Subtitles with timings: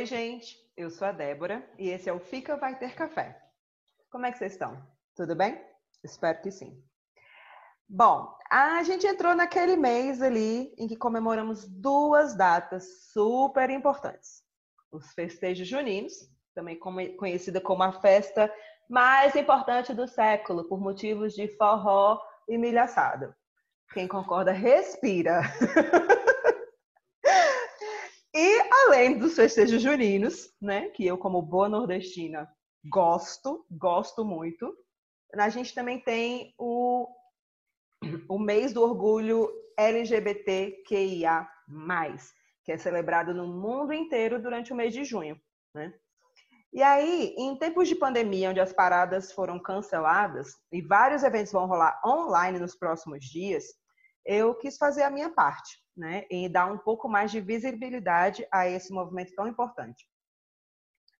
[0.00, 0.56] Oi, gente.
[0.78, 3.38] Eu sou a Débora e esse é o Fica Vai Ter Café.
[4.10, 4.82] Como é que vocês estão?
[5.14, 5.62] Tudo bem?
[6.02, 6.82] Espero que sim.
[7.86, 14.42] Bom, a gente entrou naquele mês ali em que comemoramos duas datas super importantes.
[14.90, 16.14] Os festejos juninos,
[16.54, 18.50] também conhecida como a festa
[18.88, 23.34] mais importante do século, por motivos de forró e milho assado.
[23.92, 25.42] Quem concorda, respira.
[29.00, 32.46] além dos festejos juninos, né, que eu como boa nordestina
[32.84, 34.76] gosto, gosto muito,
[35.34, 37.08] a gente também tem o,
[38.28, 41.48] o mês do orgulho LGBTQIA+,
[42.62, 45.40] que é celebrado no mundo inteiro durante o mês de junho,
[45.74, 45.94] né?
[46.72, 51.66] E aí, em tempos de pandemia, onde as paradas foram canceladas e vários eventos vão
[51.66, 53.64] rolar online nos próximos dias,
[54.24, 56.24] eu quis fazer a minha parte, né?
[56.30, 60.08] E dar um pouco mais de visibilidade a esse movimento tão importante.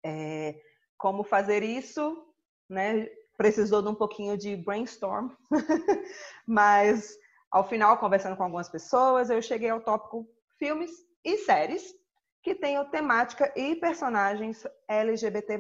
[0.05, 0.59] É,
[0.97, 2.27] como fazer isso,
[2.69, 3.07] né?
[3.37, 5.31] Precisou de um pouquinho de brainstorm,
[6.47, 7.17] mas
[7.51, 10.27] ao final, conversando com algumas pessoas, eu cheguei ao tópico
[10.59, 10.91] filmes
[11.25, 11.95] e séries
[12.43, 15.59] que tenham temática e personagens LGBT+.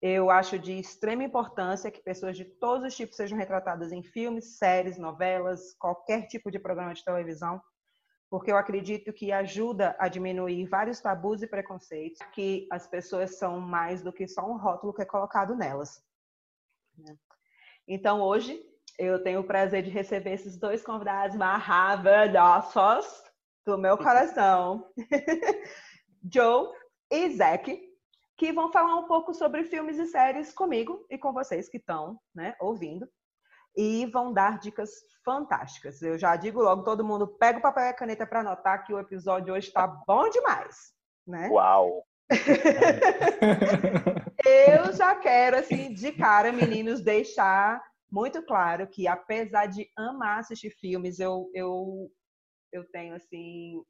[0.00, 4.58] Eu acho de extrema importância que pessoas de todos os tipos sejam retratadas em filmes,
[4.58, 7.60] séries, novelas, qualquer tipo de programa de televisão,
[8.30, 13.58] porque eu acredito que ajuda a diminuir vários tabus e preconceitos, que as pessoas são
[13.60, 16.02] mais do que só um rótulo que é colocado nelas.
[16.96, 17.16] Né?
[17.86, 18.62] Então, hoje,
[18.98, 23.22] eu tenho o prazer de receber esses dois convidados maravilhosos
[23.64, 24.90] do meu coração,
[26.32, 26.68] Joe
[27.10, 27.88] e Zack,
[28.36, 32.20] que vão falar um pouco sobre filmes e séries comigo e com vocês que estão
[32.34, 33.08] né, ouvindo.
[33.80, 34.90] E vão dar dicas
[35.24, 36.02] fantásticas.
[36.02, 38.92] Eu já digo logo, todo mundo pega o papel e a caneta para anotar que
[38.92, 40.92] o episódio hoje está bom demais.
[41.24, 41.48] Né?
[41.48, 42.04] Uau!
[44.44, 47.80] eu já quero, assim, de cara, meninos, deixar
[48.10, 52.10] muito claro que, apesar de amar assistir filmes, eu, eu
[52.72, 53.82] eu tenho assim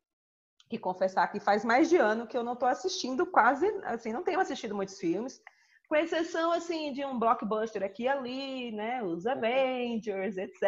[0.68, 4.22] que confessar que faz mais de ano que eu não estou assistindo quase, assim, não
[4.22, 5.40] tenho assistido muitos filmes,
[5.88, 10.62] com exceção assim de um blockbuster aqui e ali, né, os Avengers, etc.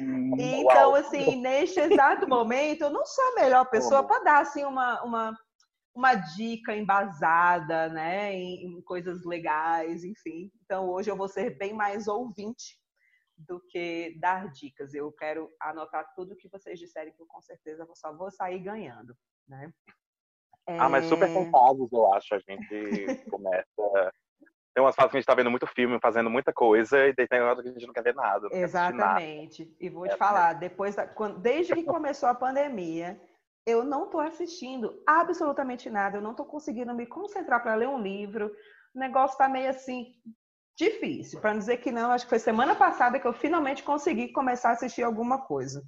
[0.00, 0.32] Uhum.
[0.40, 5.02] então, assim, neste exato momento, eu não sou a melhor pessoa para dar assim uma,
[5.02, 5.38] uma
[5.94, 10.52] uma dica embasada, né, em, em coisas legais, enfim.
[10.62, 12.78] Então, hoje eu vou ser bem mais ouvinte
[13.34, 14.92] do que dar dicas.
[14.92, 19.16] Eu quero anotar tudo que vocês disserem, que eu com certeza só vou sair ganhando,
[19.48, 19.72] né?
[20.66, 20.78] É...
[20.78, 22.34] Ah, mas super são fases, eu acho.
[22.34, 24.12] A gente começa.
[24.74, 27.40] Tem umas fases que a gente tá vendo muito filme, fazendo muita coisa, e tem
[27.40, 28.48] horas que a gente não quer ver nada.
[28.52, 29.64] Exatamente.
[29.64, 29.76] Nada.
[29.80, 31.06] E vou te é, falar, depois da...
[31.38, 33.18] desde que começou a pandemia,
[33.66, 38.00] eu não estou assistindo absolutamente nada, eu não estou conseguindo me concentrar para ler um
[38.00, 38.54] livro.
[38.94, 40.14] O negócio está meio assim,
[40.76, 41.40] difícil.
[41.40, 44.72] Para dizer que não, acho que foi semana passada que eu finalmente consegui começar a
[44.72, 45.82] assistir alguma coisa.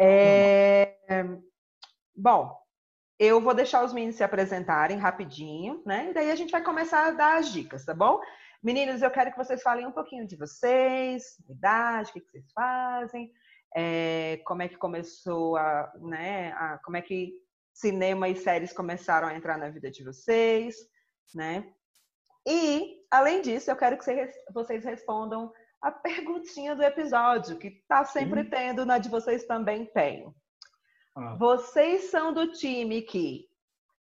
[0.00, 0.94] É...
[2.16, 2.56] Bom,
[3.18, 6.10] eu vou deixar os meninos se apresentarem rapidinho, né?
[6.10, 8.20] E daí a gente vai começar a dar as dicas, tá bom?
[8.62, 13.32] Meninos, eu quero que vocês falem um pouquinho de vocês, idade, o que, vocês fazem,
[13.74, 16.52] é, como é que começou a, né?
[16.52, 17.34] A, como é que
[17.72, 20.76] cinema e séries começaram a entrar na vida de vocês,
[21.34, 21.72] né?
[22.46, 24.04] E, além disso, eu quero que
[24.52, 25.52] vocês respondam
[25.82, 30.32] a perguntinha do episódio, que tá sempre tendo, na de vocês também tem.
[31.18, 31.34] Ah.
[31.34, 33.48] Vocês são do time que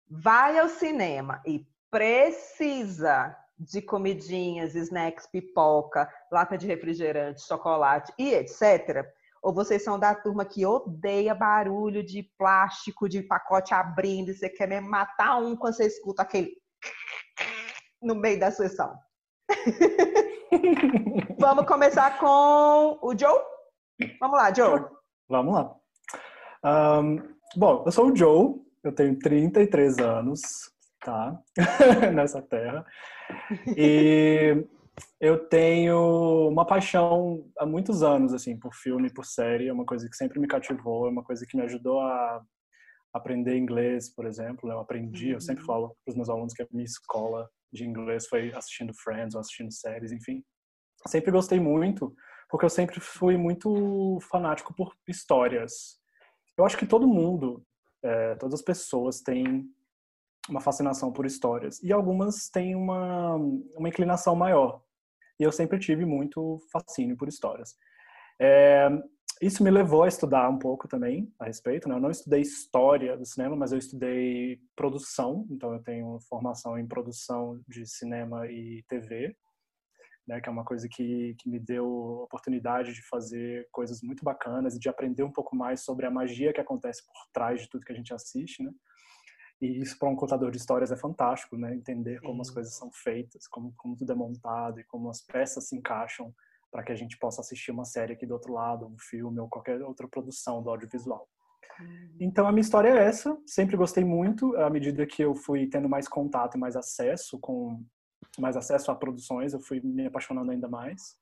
[0.08, 9.04] vai ao cinema e precisa de comidinhas, snacks, pipoca, lata de refrigerante, chocolate e etc.
[9.42, 14.48] Ou vocês são da turma que odeia barulho de plástico, de pacote abrindo, e você
[14.48, 16.52] quer mesmo matar um quando você escuta aquele
[18.00, 18.96] no meio da sessão.
[21.38, 23.40] Vamos começar com o Joe?
[24.20, 24.84] Vamos lá, Joe.
[25.28, 25.81] Vamos lá.
[26.64, 27.16] Um,
[27.56, 28.54] bom, eu sou o Joe,
[28.84, 30.40] eu tenho 33 anos,
[31.00, 31.40] tá?
[32.14, 32.84] Nessa terra.
[33.76, 34.64] E
[35.20, 39.68] eu tenho uma paixão há muitos anos, assim, por filme, por série.
[39.68, 42.42] É uma coisa que sempre me cativou, é uma coisa que me ajudou a
[43.12, 44.70] aprender inglês, por exemplo.
[44.70, 45.66] Eu aprendi, eu sempre uhum.
[45.66, 49.40] falo para os meus alunos que a minha escola de inglês foi assistindo Friends ou
[49.40, 50.42] assistindo séries, enfim.
[51.08, 52.14] Sempre gostei muito,
[52.48, 56.01] porque eu sempre fui muito fanático por histórias.
[56.56, 57.64] Eu acho que todo mundo,
[58.02, 59.68] é, todas as pessoas têm
[60.48, 64.82] uma fascinação por histórias e algumas têm uma, uma inclinação maior.
[65.38, 67.76] E eu sempre tive muito fascínio por histórias.
[68.40, 68.88] É,
[69.40, 71.88] isso me levou a estudar um pouco também a respeito.
[71.88, 71.96] Né?
[71.96, 75.46] Eu não estudei história do cinema, mas eu estudei produção.
[75.50, 79.36] Então, eu tenho formação em produção de cinema e TV,
[80.26, 80.40] né?
[80.40, 81.86] que é uma coisa que, que me deu
[82.22, 86.52] oportunidade de fazer coisas muito bacanas e de aprender um pouco mais sobre a magia
[86.52, 88.62] que acontece por trás de tudo que a gente assiste.
[88.62, 88.70] Né?
[89.60, 91.72] E isso para um contador de histórias é fantástico, né?
[91.72, 95.68] Entender como as coisas são feitas, como, como tudo é montado e como as peças
[95.68, 96.34] se encaixam
[96.68, 99.48] para que a gente possa assistir uma série aqui do outro lado, um filme ou
[99.48, 101.28] qualquer outra produção do audiovisual.
[102.18, 103.38] Então a minha história é essa.
[103.46, 104.56] Sempre gostei muito.
[104.56, 107.84] À medida que eu fui tendo mais contato e mais acesso com
[108.40, 111.16] mais acesso a produções, eu fui me apaixonando ainda mais.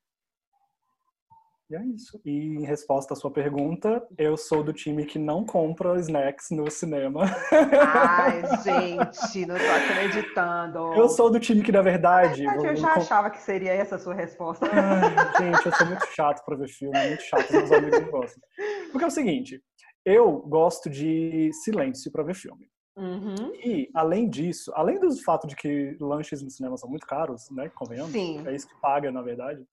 [1.71, 2.21] E é isso.
[2.25, 6.69] E em resposta à sua pergunta, eu sou do time que não compra snacks no
[6.69, 7.23] cinema.
[7.53, 10.79] Ai, gente, não tô acreditando.
[10.95, 12.43] Eu sou do time que, na verdade.
[12.43, 14.67] Na verdade eu já achava que seria essa a sua resposta.
[14.67, 18.43] Ai, gente, eu sou muito chato pra ver filme, muito chato, meus amigos não gostam.
[18.91, 19.63] Porque é o seguinte,
[20.05, 22.69] eu gosto de silêncio para ver filme.
[23.01, 23.55] Uhum.
[23.55, 27.71] E, além disso, além do fato de que lanches no cinema são muito caros, né?
[27.71, 28.13] Convenhamos.
[28.13, 28.47] Sim.
[28.47, 29.65] É isso que paga, na verdade.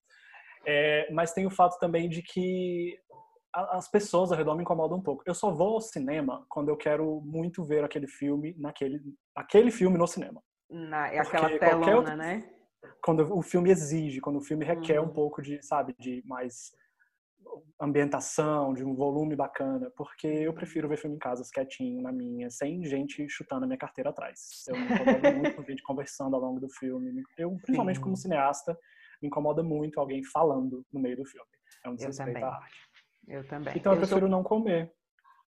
[0.65, 2.97] É, mas tem o fato também de que
[3.53, 5.23] as pessoas ao redor me incomodam um pouco.
[5.25, 9.01] Eu só vou ao cinema quando eu quero muito ver aquele filme naquele
[9.35, 10.41] aquele filme no cinema.
[10.69, 12.49] Na, é aquela telona, outro, né?
[13.03, 15.07] Quando o filme exige, quando o filme requer uhum.
[15.07, 16.71] um pouco de, sabe, de mais
[17.79, 22.49] ambientação, de um volume bacana, porque eu prefiro ver filme em casa, quietinho, na minha,
[22.49, 24.63] sem gente chutando a minha carteira atrás.
[24.67, 27.23] Eu me incomodo muito com gente conversando ao longo do filme.
[27.37, 28.03] Eu, principalmente Sim.
[28.03, 28.77] como cineasta,
[29.21, 31.47] me incomoda muito alguém falando no meio do filme.
[31.83, 32.77] É um desrespeito à arte.
[33.27, 33.73] Eu também.
[33.77, 34.29] Então eu, eu prefiro sou...
[34.29, 34.91] não comer.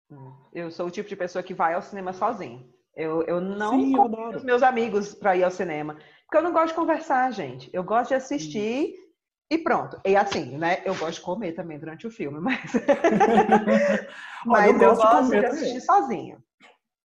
[0.09, 0.33] Hum.
[0.53, 2.69] Eu sou o tipo de pessoa que vai ao cinema sozinho.
[2.95, 5.95] Eu, eu não Sim, eu os meus amigos para ir ao cinema.
[6.23, 7.69] Porque eu não gosto de conversar, gente.
[7.71, 9.06] Eu gosto de assistir hum.
[9.49, 9.99] E pronto.
[10.05, 10.81] E assim, né?
[10.85, 12.59] Eu gosto de comer também durante o filme, mas.
[14.45, 16.37] mas eu, eu gosto de, de assistir sozinha.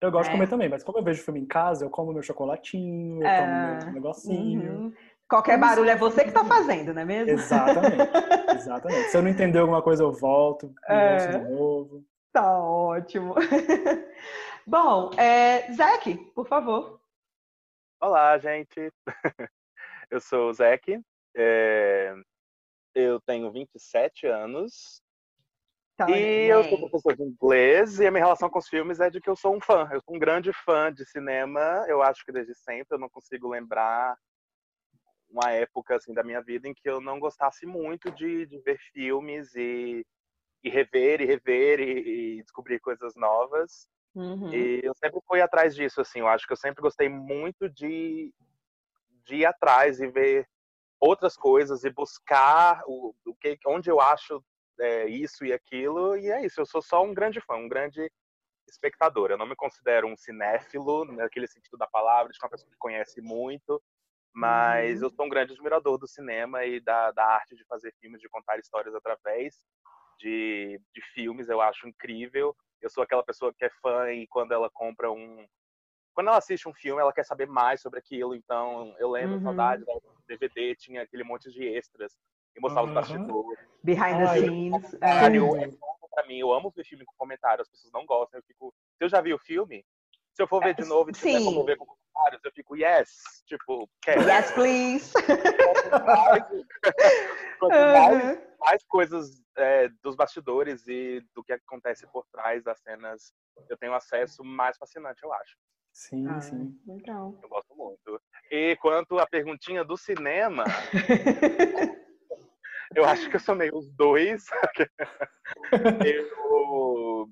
[0.02, 0.32] Eu gosto é.
[0.32, 3.28] de comer também, mas como eu vejo filme em casa, eu como meu chocolatinho, eu
[3.28, 3.78] é.
[3.78, 4.72] tomo meu negocinho.
[4.72, 4.94] Uhum.
[5.28, 7.34] Qualquer barulho é você que está fazendo, não é mesmo?
[7.34, 7.98] Exatamente.
[8.56, 9.10] Exatamente.
[9.10, 12.04] Se eu não entender alguma coisa, eu volto, é, de novo.
[12.32, 13.36] Tá ótimo.
[14.66, 17.00] Bom, é, Zeke, por favor.
[18.02, 18.92] Olá, gente.
[20.10, 21.00] Eu sou o Zeke.
[21.36, 22.16] É,
[23.00, 25.02] eu tenho 27 anos.
[25.98, 29.10] Tá e eu sou professor de inglês e a minha relação com os filmes é
[29.10, 29.88] de que eu sou um fã.
[29.92, 31.86] Eu sou um grande fã de cinema.
[31.90, 34.18] Eu acho que desde sempre eu não consigo lembrar
[35.30, 38.80] uma época assim da minha vida em que eu não gostasse muito de, de ver
[38.94, 40.06] filmes e,
[40.64, 43.88] e, rever e rever e, e descobrir coisas novas.
[44.16, 44.54] Uhum.
[44.54, 46.20] E eu sempre fui atrás disso, assim.
[46.20, 48.34] Eu acho que eu sempre gostei muito de,
[49.26, 50.48] de ir atrás e ver
[51.00, 54.44] outras coisas e buscar o, o que, onde eu acho
[54.80, 56.18] é, isso e aquilo.
[56.18, 56.60] E é isso.
[56.60, 58.12] Eu sou só um grande fã, um grande
[58.68, 59.32] espectador.
[59.32, 63.22] Eu não me considero um cinéfilo, naquele sentido da palavra, de uma pessoa que conhece
[63.22, 63.82] muito.
[64.34, 65.08] Mas uhum.
[65.08, 68.30] eu sou um grande admirador do cinema e da, da arte de fazer filmes, de
[68.30, 69.56] contar histórias através
[70.20, 71.50] de, de filmes.
[71.50, 72.56] Eu acho incrível.
[72.82, 75.46] Eu sou aquela pessoa que é fã e quando ela compra um.
[76.20, 78.36] Quando ela assiste um filme, ela quer saber mais sobre aquilo.
[78.36, 79.42] Então, eu lembro, uhum.
[79.42, 79.94] saudade da
[80.28, 82.12] DVD, tinha aquele monte de extras
[82.58, 82.94] e mostrava uhum.
[82.94, 83.58] os bastidores.
[83.82, 84.94] Behind the scenes.
[84.96, 85.38] É.
[85.38, 85.72] Eu, é
[86.14, 88.38] pra mim, eu amo ver filme com comentário, as pessoas não gostam.
[88.38, 88.74] Eu fico.
[88.98, 89.86] Se eu já vi o filme,
[90.34, 93.22] se eu for ver de novo e tiver como ver com comentários, eu fico, yes,
[93.46, 94.22] tipo, quero.
[94.24, 95.14] Yes, please.
[97.60, 98.42] Quanto mais, uhum.
[98.60, 103.34] mais coisas é, dos bastidores e do que acontece por trás das cenas
[103.70, 105.56] eu tenho acesso, mais fascinante, eu acho.
[106.00, 106.80] Sim, ah, sim.
[106.88, 107.38] Então.
[107.44, 108.22] Eu gosto muito.
[108.50, 110.64] E quanto à perguntinha do cinema,
[112.96, 114.46] eu acho que eu sou meio os dois.
[116.06, 117.30] eu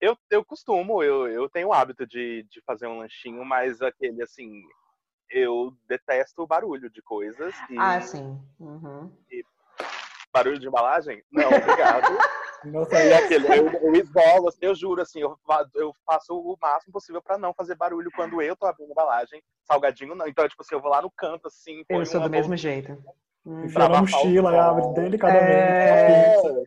[0.00, 4.20] eu, eu costumo, eu, eu tenho o hábito de, de fazer um lanchinho, mas aquele
[4.20, 4.64] assim,
[5.30, 7.54] eu detesto o barulho de coisas.
[7.70, 8.36] E, ah, sim.
[8.58, 9.16] Uhum.
[9.30, 9.44] E
[10.36, 11.22] barulho de embalagem?
[11.30, 12.06] Não, obrigado.
[12.64, 15.38] Nossa, e aquele, eu, eu isolo, assim, eu juro, assim, eu,
[15.74, 19.42] eu faço o máximo possível para não fazer barulho quando eu tô abrindo embalagem.
[19.64, 20.26] Salgadinho não.
[20.26, 21.84] Então, tipo assim, eu vou lá no canto, assim.
[21.88, 22.92] Eu sou do mesmo jeito.
[23.46, 25.50] Enfia na mochila, abre delicadamente.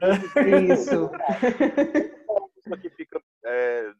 [0.02, 0.74] É...
[0.74, 1.12] Isso.
[2.78, 3.92] que fica é,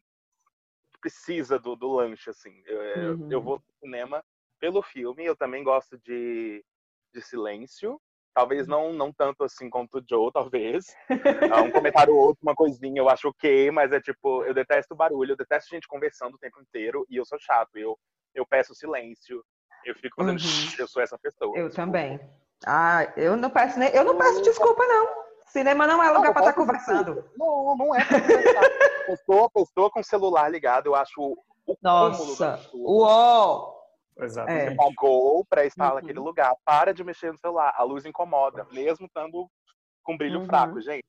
[1.00, 3.32] precisa do, do lanche assim eu, é, uhum.
[3.32, 4.24] eu vou no cinema
[4.58, 6.64] pelo filme eu também gosto de,
[7.12, 8.00] de silêncio
[8.34, 10.86] talvez não não tanto assim quanto o Joe talvez
[11.64, 15.32] um comentário ou outro uma coisinha eu acho ok mas é tipo eu detesto barulho
[15.32, 17.98] eu detesto gente conversando o tempo inteiro e eu sou chato eu
[18.34, 19.44] eu peço silêncio
[19.84, 20.74] eu fico fazendo uhum.
[20.78, 22.20] eu sou essa pessoa eu também
[22.66, 25.20] ah eu não peço nem eu não peço desculpa não
[25.50, 27.24] Cinema não é lugar para estar tá conversando.
[27.36, 28.60] Não, não é pra conversar.
[29.04, 31.20] pessoa, pessoa com celular ligado, eu acho
[31.66, 32.30] o Nossa, uou!
[32.32, 33.79] Exato.
[34.24, 34.70] É.
[34.70, 35.94] Você pagou para estar uhum.
[35.96, 36.54] naquele lugar.
[36.64, 37.74] Para de mexer no celular.
[37.76, 39.48] A luz incomoda, mesmo estando
[40.02, 40.46] com brilho uhum.
[40.46, 41.04] fraco, gente.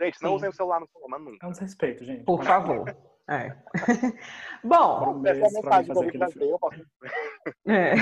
[0.00, 0.36] Gente, não Sim.
[0.36, 1.46] usem o celular no cinema nunca.
[1.46, 2.24] É um desrespeito, gente.
[2.24, 2.94] Por favor.
[3.28, 3.56] É.
[4.62, 6.80] Bom, essa mensagem que eu posso...
[7.66, 7.94] é.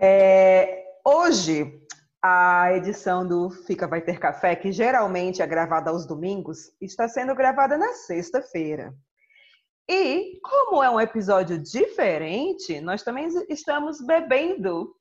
[0.00, 1.80] é, hoje,
[2.22, 7.34] a edição do Fica Vai Ter Café, que geralmente é gravada aos domingos, está sendo
[7.34, 8.92] gravada na sexta-feira.
[9.88, 14.92] E, como é um episódio diferente, nós também estamos bebendo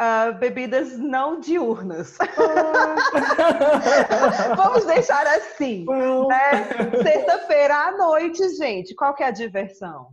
[0.00, 2.18] uh, bebidas não diurnas.
[4.56, 5.86] Vamos deixar assim.
[6.28, 6.64] Né?
[7.02, 10.08] Sexta-feira à noite, gente, qual que é a diversão?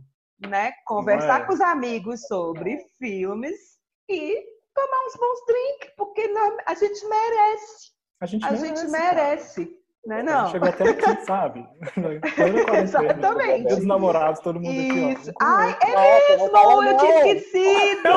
[0.46, 0.72] Né?
[0.86, 1.44] Conversar é.
[1.44, 4.42] com os amigos sobre filmes e
[4.74, 6.32] tomar uns bons drinks, porque
[6.66, 7.92] a gente merece.
[8.20, 8.66] A gente a merece.
[8.66, 9.83] Gente merece.
[10.06, 10.48] Não é não?
[10.50, 11.66] Chegou até aqui, sabe?
[12.82, 13.72] Exatamente.
[13.72, 15.30] Os namorados, todo mundo Isso.
[15.30, 15.46] aqui, ó.
[15.46, 16.82] Ai, é mesmo!
[16.82, 18.08] Eu tinha esquecido!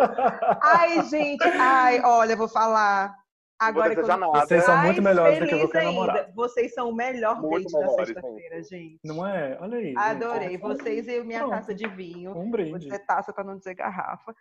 [0.62, 3.14] ai, gente, ai, olha, vou falar.
[3.58, 4.08] Agora quando...
[4.08, 4.46] nada.
[4.46, 6.32] Vocês são muito melhores do que qualquer namorado.
[6.34, 8.98] Vocês são o melhor muito date da sexta-feira, gente.
[9.04, 9.58] Não é?
[9.60, 9.94] Olha aí.
[9.96, 10.58] Adorei.
[10.58, 11.52] Vocês e minha Pronto.
[11.52, 12.36] taça de vinho.
[12.36, 12.70] Um brinde.
[12.70, 14.34] Vou dizer taça para não dizer garrafa.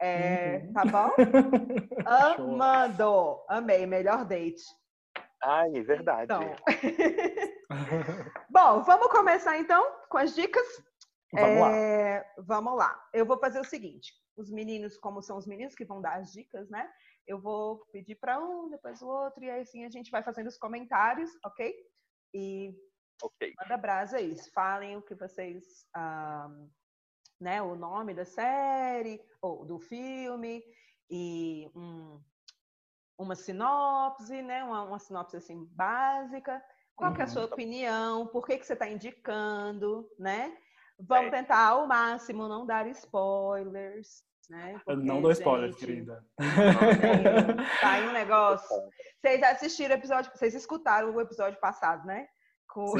[0.00, 0.72] É, uhum.
[0.72, 1.10] Tá bom?
[2.06, 3.38] Amando.
[3.48, 3.86] Amei.
[3.86, 4.62] Melhor date.
[5.44, 6.24] Ai, é verdade.
[6.24, 6.56] Então.
[8.48, 10.66] Bom, vamos começar então com as dicas.
[11.32, 12.42] Vamos é, lá.
[12.44, 13.08] Vamos lá.
[13.12, 16.32] Eu vou fazer o seguinte: os meninos, como são os meninos que vão dar as
[16.32, 16.90] dicas, né?
[17.26, 20.46] Eu vou pedir para um, depois o outro, e aí assim a gente vai fazendo
[20.46, 21.74] os comentários, ok?
[22.32, 22.74] E
[23.22, 23.52] okay.
[23.60, 24.34] manda brasa aí.
[24.52, 25.86] Falem o que vocês.
[25.96, 26.70] Um,
[27.40, 30.62] né, o nome da série, ou do filme,
[31.10, 32.20] e um,
[33.18, 34.64] uma sinopse, né?
[34.64, 36.62] Uma, uma sinopse assim básica.
[36.96, 37.18] Qual uhum.
[37.18, 37.48] é a sua uhum.
[37.48, 38.26] opinião?
[38.26, 40.56] Por que, que você está indicando, né?
[40.98, 41.30] Vamos é.
[41.30, 44.80] tentar ao máximo não dar spoilers, né?
[44.84, 46.24] Porque, não dou spoilers, querida.
[47.80, 48.76] Tá aí um negócio.
[49.20, 52.28] Vocês assistiram o episódio, vocês escutaram o episódio passado, né?
[52.74, 52.90] Com,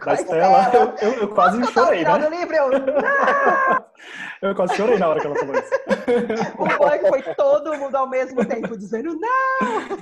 [0.00, 2.28] com a Estela, eu, eu, eu quase chorei, né?
[2.28, 2.70] Livro, eu...
[4.50, 5.70] eu quase chorei na hora que ela falou isso.
[6.58, 9.96] O que foi todo mundo ao mesmo tempo dizendo não!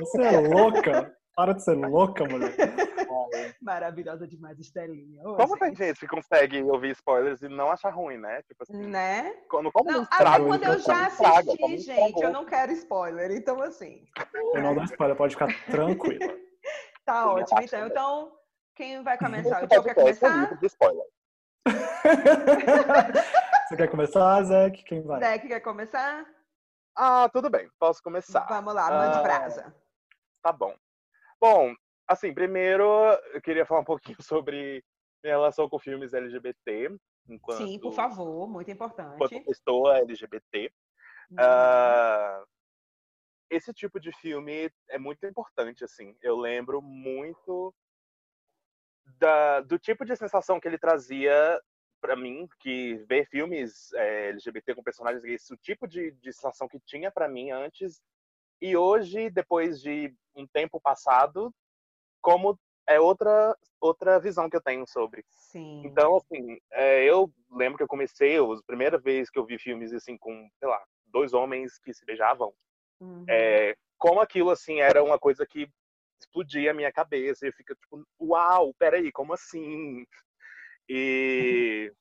[0.00, 1.14] Você é louca!
[1.36, 2.54] Para de ser louca, mulher.
[3.62, 5.22] Maravilhosa demais, Estelinha.
[5.22, 5.76] Ô, como gente.
[5.76, 8.42] tem gente que consegue ouvir spoilers e não achar ruim, né?
[8.42, 8.86] Tipo assim.
[8.86, 9.34] Né?
[9.48, 13.30] Quando, como não, até quando eu já assisti, estraga, gente, eu não quero spoiler.
[13.30, 14.02] Então, assim.
[14.54, 16.49] Eu não dou spoiler, pode ficar tranquila.
[17.10, 17.86] Tá ótimo, então.
[17.88, 18.38] Então,
[18.76, 19.64] quem vai começar?
[19.64, 20.56] O Diogo quer começar?
[20.58, 21.06] De spoiler.
[23.68, 24.84] Você quer começar, Zeke?
[24.84, 25.18] Quem vai?
[25.18, 26.24] Zeke quer começar?
[26.96, 28.46] Ah, tudo bem, posso começar.
[28.48, 29.74] Vamos lá, mande ah, brasa.
[30.40, 30.72] Tá bom.
[31.40, 31.74] Bom,
[32.06, 32.84] assim, primeiro
[33.32, 34.84] eu queria falar um pouquinho sobre
[35.24, 36.96] minha relação com filmes LGBT.
[37.28, 39.14] Enquanto, Sim, por favor, muito importante.
[39.14, 40.72] Enquanto pessoa LGBT.
[41.30, 41.36] Uhum.
[41.36, 42.46] Uh,
[43.50, 46.16] esse tipo de filme é muito importante, assim.
[46.22, 47.74] Eu lembro muito
[49.18, 51.60] da, do tipo de sensação que ele trazia
[52.00, 56.66] para mim, que ver filmes é, LGBT com personagens gays, o tipo de, de sensação
[56.66, 58.00] que tinha para mim antes
[58.62, 61.52] e hoje, depois de um tempo passado,
[62.22, 65.24] como é outra outra visão que eu tenho sobre.
[65.26, 65.82] Sim.
[65.86, 69.92] Então, assim, é, eu lembro que eu comecei, a primeira vez que eu vi filmes
[69.92, 72.52] assim com, sei lá, dois homens que se beijavam,
[73.00, 73.24] Uhum.
[73.28, 75.68] É, como aquilo, assim, era uma coisa que
[76.20, 77.44] explodia a minha cabeça.
[77.44, 80.04] E eu fico tipo, uau, peraí, como assim?
[80.88, 81.92] E,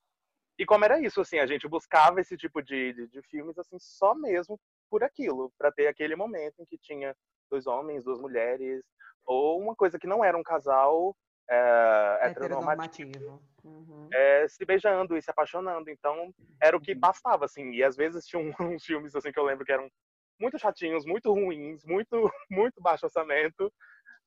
[0.58, 3.78] e como era isso, assim, a gente buscava esse tipo de, de, de filmes, assim,
[3.80, 7.16] só mesmo por aquilo, para ter aquele momento em que tinha
[7.50, 8.84] dois homens, duas mulheres,
[9.26, 11.16] ou uma coisa que não era um casal
[11.50, 14.08] é, heteronormativo, uhum.
[14.12, 15.90] é, se beijando e se apaixonando.
[15.90, 17.00] Então, era o que uhum.
[17.00, 17.72] bastava, assim.
[17.72, 19.90] E às vezes tinha uns filmes, assim, que eu lembro que eram
[20.40, 22.10] muito chatinhos, muito ruins, muito,
[22.50, 23.72] muito baixo orçamento,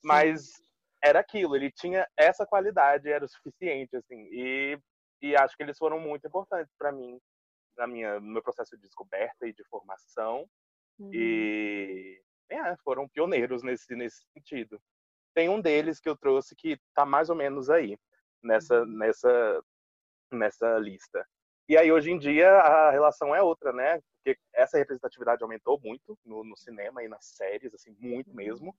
[0.05, 0.65] mas Sim.
[1.03, 4.79] era aquilo, ele tinha essa qualidade, era o suficiente, assim, e,
[5.21, 7.19] e acho que eles foram muito importantes para mim,
[7.77, 10.47] na minha, no meu processo de descoberta e de formação,
[10.99, 11.11] uhum.
[11.15, 14.81] e é, foram pioneiros nesse, nesse sentido.
[15.35, 17.97] Tem um deles que eu trouxe que tá mais ou menos aí,
[18.43, 18.99] nessa, uhum.
[18.99, 19.65] nessa,
[20.31, 21.27] nessa lista.
[21.69, 24.01] E aí, hoje em dia, a relação é outra, né?
[24.17, 28.37] Porque essa representatividade aumentou muito no, no cinema e nas séries, assim, muito uhum.
[28.37, 28.77] mesmo.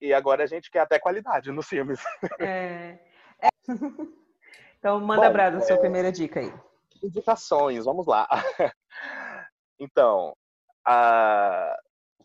[0.00, 2.00] E agora a gente quer até qualidade nos filmes.
[2.38, 2.98] É.
[3.42, 3.48] é.
[4.78, 5.80] Então, manda Bom, Brada, a sua é...
[5.80, 6.52] primeira dica aí.
[7.02, 8.28] Indicações, vamos lá.
[9.80, 10.36] Então,
[10.84, 11.78] a...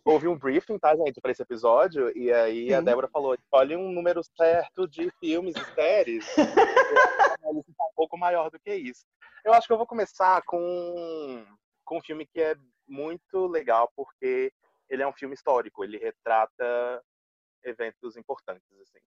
[0.06, 2.74] houve um briefing, tá, gente, para esse episódio, e aí Sim.
[2.74, 6.26] a Débora falou: escolhe um número certo de filmes e séries.
[7.44, 9.06] Tá um pouco maior do que isso.
[9.44, 11.46] Eu acho que eu vou começar com,
[11.84, 12.56] com um filme que é
[12.88, 14.52] muito legal, porque
[14.90, 17.04] ele é um filme histórico, ele retrata
[17.64, 19.00] eventos importantes, assim.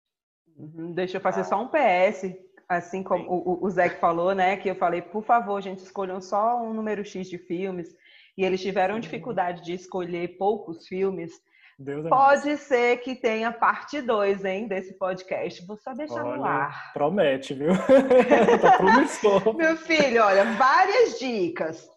[0.56, 2.36] Uhum, deixa eu fazer só um PS,
[2.68, 4.56] assim como o, o Zé falou, né?
[4.56, 7.96] Que eu falei, por favor, gente, escolham só um número X de filmes.
[8.36, 11.32] E eles tiveram dificuldade de escolher poucos filmes.
[11.78, 15.64] Deus Pode é ser que tenha parte 2, hein, desse podcast.
[15.66, 16.92] Vou só deixar olha, no ar.
[16.92, 17.72] Promete, viu?
[18.62, 19.52] tá promissor.
[19.56, 21.88] Meu filho, olha, várias dicas.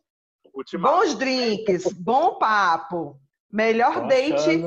[0.77, 3.17] Bons drinks, bom papo.
[3.51, 4.61] Melhor date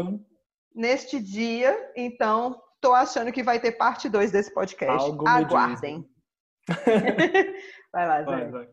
[0.74, 1.76] neste dia.
[1.94, 5.04] Então, tô achando que vai ter parte 2 desse podcast.
[5.04, 6.08] Algo Aguardem.
[7.92, 8.30] vai lá, Zé.
[8.30, 8.68] Vai, vai.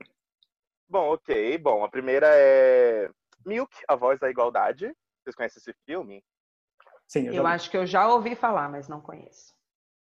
[0.90, 1.58] Bom, ok.
[1.60, 3.10] Bom, a primeira é
[3.46, 4.92] Milk, A Voz da Igualdade.
[5.24, 6.24] Vocês conhecem esse filme?
[7.08, 9.54] Sim, eu, eu acho que eu já ouvi falar, mas não conheço.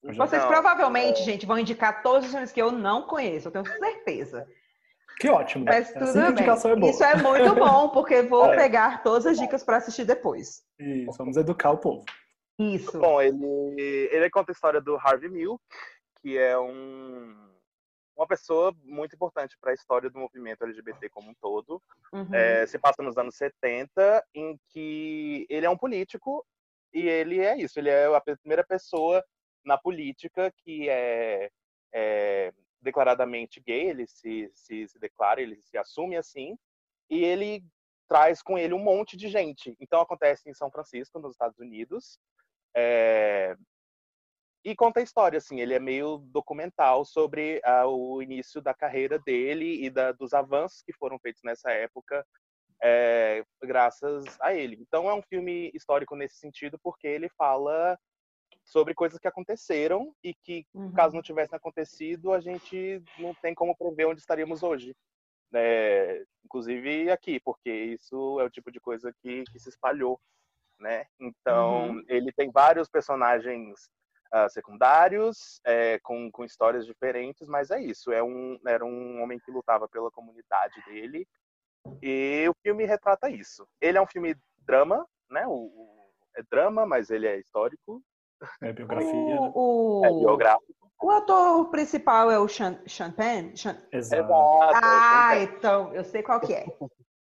[0.03, 0.49] Vocês não.
[0.49, 4.47] provavelmente, gente, vão indicar todos os filmes que eu não conheço, eu tenho certeza.
[5.19, 5.65] Que ótimo.
[5.65, 6.49] Mas tudo assim bem.
[6.49, 6.91] É boa.
[6.91, 8.57] Isso é muito bom, porque vou é.
[8.57, 10.63] pegar todas as dicas para assistir depois.
[10.79, 12.05] Isso, vamos educar o povo.
[12.59, 12.99] Isso.
[12.99, 15.63] Bom, ele, ele conta a história do Harvey Milk,
[16.21, 17.48] que é um,
[18.19, 21.81] uma pessoa muito importante para a história do movimento LGBT como um todo.
[22.13, 22.35] Uhum.
[22.35, 26.45] É, se passa nos anos 70, em que ele é um político
[26.93, 29.25] e ele é isso, ele é a primeira pessoa
[29.65, 31.49] na política que é,
[31.95, 36.59] é declaradamente gay, ele se, se, se declara, ele se assume assim,
[37.09, 37.63] e ele
[38.09, 39.77] traz com ele um monte de gente.
[39.79, 42.19] Então acontece em São Francisco, nos Estados Unidos,
[42.75, 43.57] é...
[44.69, 49.19] E conta a história, assim, ele é meio documental sobre uh, o início da carreira
[49.19, 52.23] dele e da, dos avanços que foram feitos nessa época,
[52.83, 54.77] é, graças a ele.
[54.79, 57.99] Então é um filme histórico nesse sentido, porque ele fala
[58.63, 60.93] sobre coisas que aconteceram e que, uhum.
[60.93, 64.95] caso não tivessem acontecido, a gente não tem como prever onde estaríamos hoje.
[65.55, 70.21] É, inclusive aqui, porque isso é o tipo de coisa que, que se espalhou
[70.79, 71.07] né?
[71.19, 72.05] Então, uhum.
[72.09, 73.89] ele tem vários personagens
[74.35, 78.13] uh, secundários, é, com, com histórias diferentes, mas é isso.
[78.13, 81.27] É um, era um homem que lutava pela comunidade dele.
[82.03, 83.67] E o filme retrata isso.
[83.81, 84.37] Ele é um filme
[84.67, 85.47] drama, né?
[85.47, 85.99] O, o
[86.37, 88.03] é drama, mas ele é histórico.
[88.63, 89.13] É biografia.
[89.13, 89.53] Né?
[89.55, 90.79] O, É biográfico.
[91.01, 93.55] O ator principal é o Sean, Sean Penn?
[93.55, 93.77] Sean...
[93.93, 94.33] Exato.
[94.83, 96.67] Ah, então, eu sei qual que é.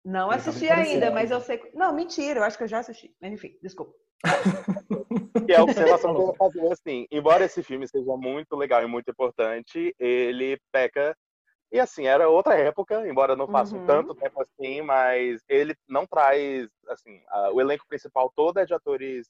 [0.05, 1.61] Não assisti ainda, mas eu sei.
[1.75, 3.14] Não, mentira, eu acho que eu já assisti.
[3.21, 3.93] Mas enfim, desculpa.
[5.48, 8.87] e a observação que eu vou fazer assim: embora esse filme seja muito legal e
[8.87, 11.16] muito importante, ele peca.
[11.72, 13.85] E assim, era outra época, embora não faça uhum.
[13.85, 16.68] tanto tempo assim, mas ele não traz.
[16.88, 19.26] Assim, a, o elenco principal todo é de atores,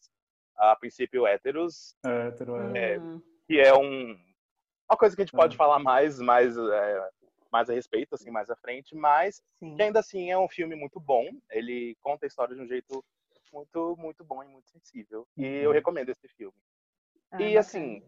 [0.57, 1.95] a princípio, héteros.
[2.05, 2.97] É, hétero, é.
[2.97, 3.01] é
[3.47, 4.17] que é um,
[4.91, 5.57] uma coisa que a gente pode é.
[5.57, 7.09] falar mais, mais é,
[7.51, 9.77] mais a respeito, assim, mais à frente, mas Sim.
[9.77, 11.25] que ainda assim é um filme muito bom.
[11.51, 13.05] Ele conta a história de um jeito
[13.55, 15.27] muito, muito bom e muito sensível.
[15.37, 15.75] E eu uhum.
[15.75, 16.57] recomendo esse filme.
[17.31, 18.03] Ah, e assim,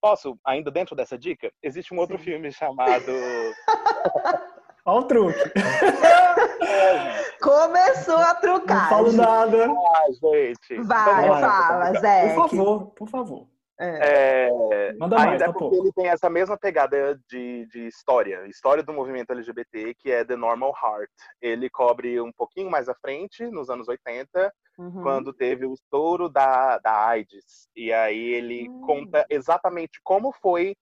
[0.00, 2.24] posso, ainda dentro dessa dica, existe um outro Sim.
[2.24, 3.12] filme chamado.
[4.86, 5.38] Olha o truque.
[7.42, 8.82] Começou a trucar.
[8.82, 9.66] Não falo nada.
[9.66, 10.80] Ah, gente.
[10.82, 12.34] Vai, então, fala, Zé.
[12.34, 13.46] Por favor, por favor.
[13.80, 14.48] É.
[14.48, 15.76] É, Manda mais, ainda tá porque pouco.
[15.76, 20.34] ele tem essa mesma pegada de, de história, história do movimento LGBT, que é The
[20.36, 21.10] Normal Heart.
[21.40, 25.02] Ele cobre um pouquinho mais à frente, nos anos 80, uhum.
[25.02, 27.68] quando teve o estouro da, da AIDS.
[27.76, 28.80] E aí ele uhum.
[28.80, 30.74] conta exatamente como foi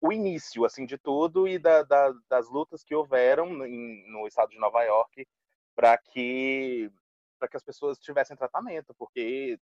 [0.00, 4.50] o início assim de tudo e da, da, das lutas que houveram no, no estado
[4.50, 5.26] de Nova York
[5.74, 6.90] para que
[7.38, 9.58] para que as pessoas tivessem tratamento, porque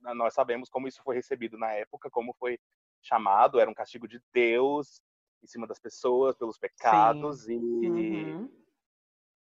[0.00, 2.58] nós sabemos como isso foi recebido na época, como foi
[3.02, 5.00] chamado, era um castigo de Deus
[5.42, 7.80] em cima das pessoas pelos pecados Sim.
[7.82, 8.52] e uhum.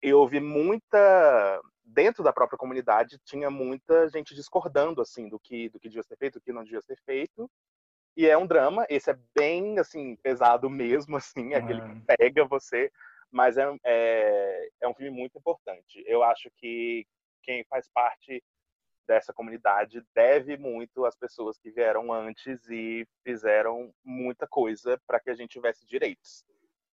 [0.01, 5.79] eu ouvi muita dentro da própria comunidade tinha muita gente discordando assim do que do
[5.79, 7.49] que devia ser feito, do que não devia ser feito.
[8.15, 12.45] E é um drama, esse é bem assim pesado mesmo assim, é aquele que pega
[12.45, 12.91] você,
[13.31, 16.03] mas é, é, é um filme muito importante.
[16.05, 17.05] Eu acho que
[17.41, 18.43] quem faz parte
[19.09, 25.31] dessa comunidade deve muito às pessoas que vieram antes e fizeram muita coisa para que
[25.31, 26.45] a gente tivesse direitos.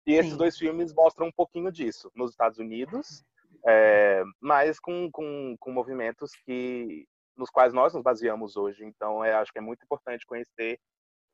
[0.05, 0.37] E esses Sim.
[0.37, 3.25] dois filmes mostram um pouquinho disso nos Estados Unidos,
[3.65, 8.85] é, mas com, com, com movimentos que nos quais nós nos baseamos hoje.
[8.85, 10.79] Então, é, acho que é muito importante conhecer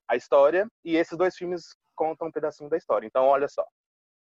[0.07, 3.05] a história e esses dois filmes contam um pedacinho da história.
[3.05, 3.65] Então, olha só,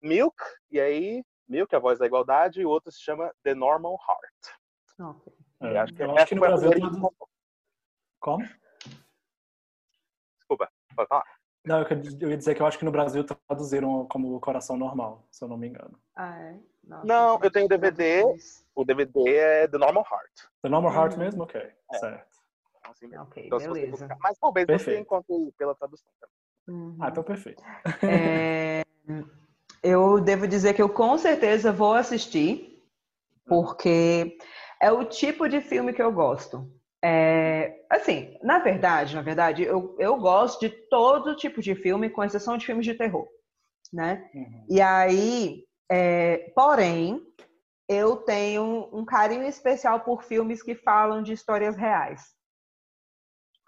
[0.01, 0.35] Milk
[0.69, 5.15] e aí Milk, a voz da igualdade, e o outro se chama The Normal Heart.
[5.15, 5.40] Okay.
[5.61, 6.71] É, acho que, eu acho que no Brasil
[8.19, 8.43] Como?
[10.37, 11.23] Desculpa, pode falar.
[11.63, 15.43] Não, eu ia dizer que eu acho que no Brasil traduziram como Coração Normal, se
[15.43, 15.99] eu não me engano.
[16.15, 16.59] Ah, é?
[16.83, 18.23] Nossa, Não, eu tenho DVD.
[18.73, 20.49] O DVD é The Normal Heart.
[20.63, 21.19] The Normal Heart Uhum.
[21.19, 21.43] mesmo?
[21.43, 21.61] Ok,
[21.99, 22.37] certo.
[22.83, 23.27] Assim mesmo.
[23.37, 23.91] Então, você beleza.
[23.91, 25.01] buscar- Mas talvez você Perfeito.
[25.01, 26.09] encontre pela tradução.
[26.67, 26.97] Uhum.
[26.99, 27.63] Ah, então perfeito.
[28.03, 28.83] É,
[29.83, 32.83] eu devo dizer que eu com certeza vou assistir,
[33.45, 34.37] porque
[34.81, 36.69] é o tipo de filme que eu gosto.
[37.03, 42.23] É, assim, na verdade, na verdade, eu, eu gosto de todo tipo de filme, com
[42.23, 43.27] exceção de filmes de terror,
[43.91, 44.29] né?
[44.33, 44.65] Uhum.
[44.69, 47.21] E aí, é, porém,
[47.89, 52.21] eu tenho um carinho especial por filmes que falam de histórias reais.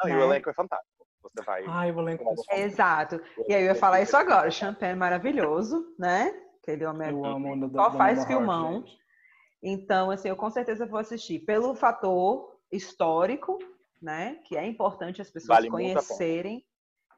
[0.02, 0.20] Não, E Né?
[0.20, 0.94] o elenco é fantástico.
[1.24, 1.64] Você vai.
[1.68, 2.58] Ai, eu lembro pessoal.
[2.60, 3.22] Exato.
[3.48, 4.52] E aí eu ia falar isso agora.
[4.52, 6.34] Champagne maravilhoso, né?
[6.62, 8.82] Aquele homem no, Só faz filmão.
[8.82, 9.03] Gente.
[9.64, 11.40] Então, assim, eu com certeza vou assistir.
[11.40, 13.58] Pelo fator histórico,
[14.02, 14.36] né?
[14.46, 16.66] Que é importante as pessoas Vale conhecerem,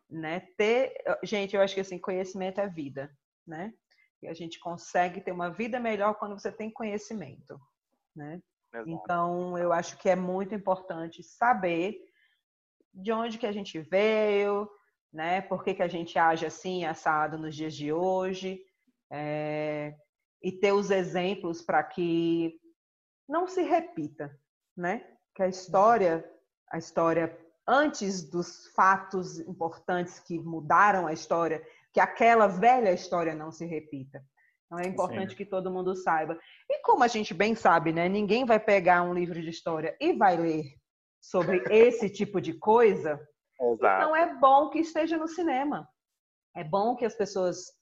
[0.08, 0.42] né?
[0.56, 3.12] Ter, gente, eu acho que assim, conhecimento é vida,
[3.48, 3.74] né?
[4.22, 7.60] E a gente consegue ter uma vida melhor quando você tem conhecimento,
[8.16, 8.40] né?
[8.72, 8.90] Exato.
[8.90, 12.00] Então, eu acho que é muito importante saber
[12.94, 14.70] de onde que a gente veio,
[15.12, 15.42] né?
[15.42, 18.62] Por que, que a gente age assim, assado nos dias de hoje,
[19.10, 19.96] é,
[20.46, 22.54] e ter os exemplos para que
[23.28, 24.40] não se repita,
[24.78, 25.04] né?
[25.34, 26.24] Que a história,
[26.72, 27.36] a história
[27.68, 34.24] antes dos fatos importantes que mudaram a história, que aquela velha história não se repita.
[34.68, 35.36] Então é importante Sim.
[35.36, 36.38] que todo mundo saiba.
[36.70, 38.08] E como a gente bem sabe, né?
[38.08, 40.64] Ninguém vai pegar um livro de história e vai ler
[41.20, 43.20] sobre esse tipo de coisa.
[43.60, 44.04] Exato.
[44.04, 45.90] Então é bom que esteja no cinema.
[46.56, 47.74] É bom que as pessoas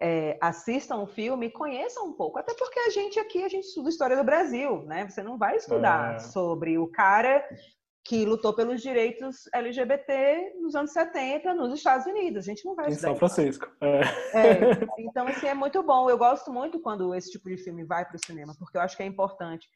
[0.00, 2.38] é, assistam o filme e conheçam um pouco.
[2.38, 5.08] Até porque a gente aqui, a gente estuda história do Brasil, né?
[5.08, 6.18] Você não vai estudar É.
[6.20, 7.44] sobre o cara
[8.04, 12.38] que lutou pelos direitos LGBT nos anos 70 nos Estados Unidos.
[12.44, 13.34] A gente não vai Em estudar São isso.
[13.34, 13.70] Francisco.
[13.80, 14.00] É.
[14.00, 14.60] É,
[14.98, 16.08] então, assim, é muito bom.
[16.08, 18.96] Eu gosto muito quando esse tipo de filme vai para o cinema, porque eu acho
[18.96, 19.68] que é importante,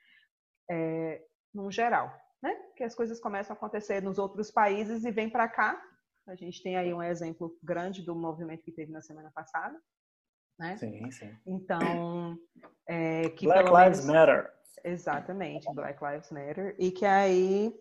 [0.71, 1.21] é,
[1.53, 2.11] num geral,
[2.43, 2.55] né?
[2.77, 5.83] Que as coisas começam a acontecer nos outros países e vêm para cá.
[6.27, 9.77] A gente tem aí um exemplo grande do movimento que teve na semana passada,
[10.59, 10.77] né?
[10.77, 11.37] Sim, sim.
[11.47, 12.37] Então,
[12.89, 14.21] é, que Black pelo Lives menos...
[14.21, 14.53] Matter.
[14.85, 16.75] Exatamente, Black Lives Matter.
[16.79, 17.73] E que aí,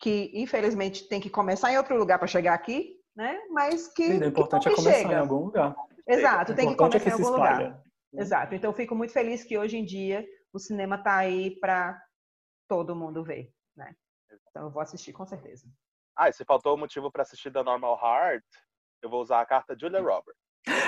[0.00, 3.38] que infelizmente tem que começar em outro lugar para chegar aqui, né?
[3.50, 5.12] Mas que, Sim, o que importante é que começar chega.
[5.12, 5.74] em algum lugar.
[6.06, 7.60] Exato, tem que começar é que em se algum lugar.
[7.60, 7.82] espalha.
[8.14, 8.54] Exato.
[8.54, 12.00] Então, eu fico muito feliz que hoje em dia o cinema está aí para
[12.68, 13.94] todo mundo ver, né?
[14.50, 15.66] Então, eu vou assistir com certeza.
[16.16, 18.44] Ah, e se faltou o motivo para assistir The Normal Heart,
[19.02, 20.45] eu vou usar a carta Julia Roberts.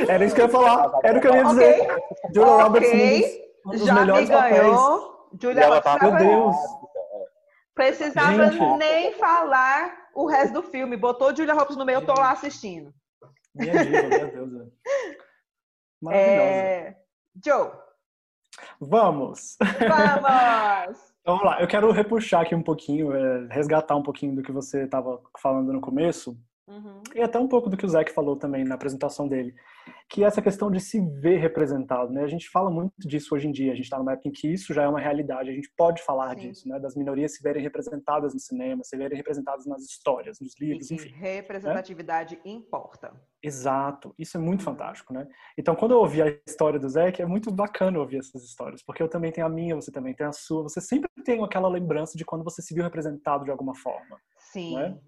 [0.09, 0.91] Era isso que eu ia falar.
[1.05, 1.89] Era o que eu ia dizer.
[2.35, 4.61] Julia Roberts, um dos, um dos já me melhores papéis.
[4.61, 5.29] ganhou.
[5.33, 6.57] E Julia ela Roberts tá- Meu precisava, Deus.
[7.75, 8.77] precisava Gente.
[8.79, 10.97] nem falar o resto do filme.
[10.97, 12.93] Botou Julia Roberts no meio, eu tô lá assistindo.
[13.55, 14.69] Minha diva, meu Deus.
[16.03, 16.43] Maravilhosa.
[16.43, 16.97] É...
[17.45, 17.71] Joe,
[18.81, 19.57] Vamos.
[19.61, 20.89] vamos!
[21.29, 21.61] Então, vamos lá.
[21.61, 25.73] Eu quero repuxar aqui um pouquinho, é, resgatar um pouquinho do que você estava falando
[25.75, 26.35] no começo,
[26.69, 27.03] Uhum.
[27.15, 29.55] e até um pouco do que o Zac falou também na apresentação dele,
[30.09, 32.23] que é essa questão de se ver representado, né?
[32.23, 34.47] A gente fala muito disso hoje em dia, a gente está numa época em que
[34.53, 36.49] isso já é uma realidade, a gente pode falar Sim.
[36.49, 36.79] disso, né?
[36.79, 40.89] Das minorias se verem representadas no cinema, se verem representadas nas histórias, nos E livros,
[40.89, 41.09] que enfim.
[41.11, 43.13] representatividade importa.
[43.43, 44.67] Exato, isso é muito Uhum.
[44.73, 45.27] fantástico, né?
[45.57, 49.03] Então, quando eu ouvi a história do Zac, é muito bacana ouvir essas histórias, porque
[49.03, 52.17] eu também tenho a minha, você também tem a sua, você sempre tem aquela lembrança
[52.19, 54.19] de quando você se viu representado de alguma forma.
[54.39, 54.75] Sim.
[54.75, 54.99] Né?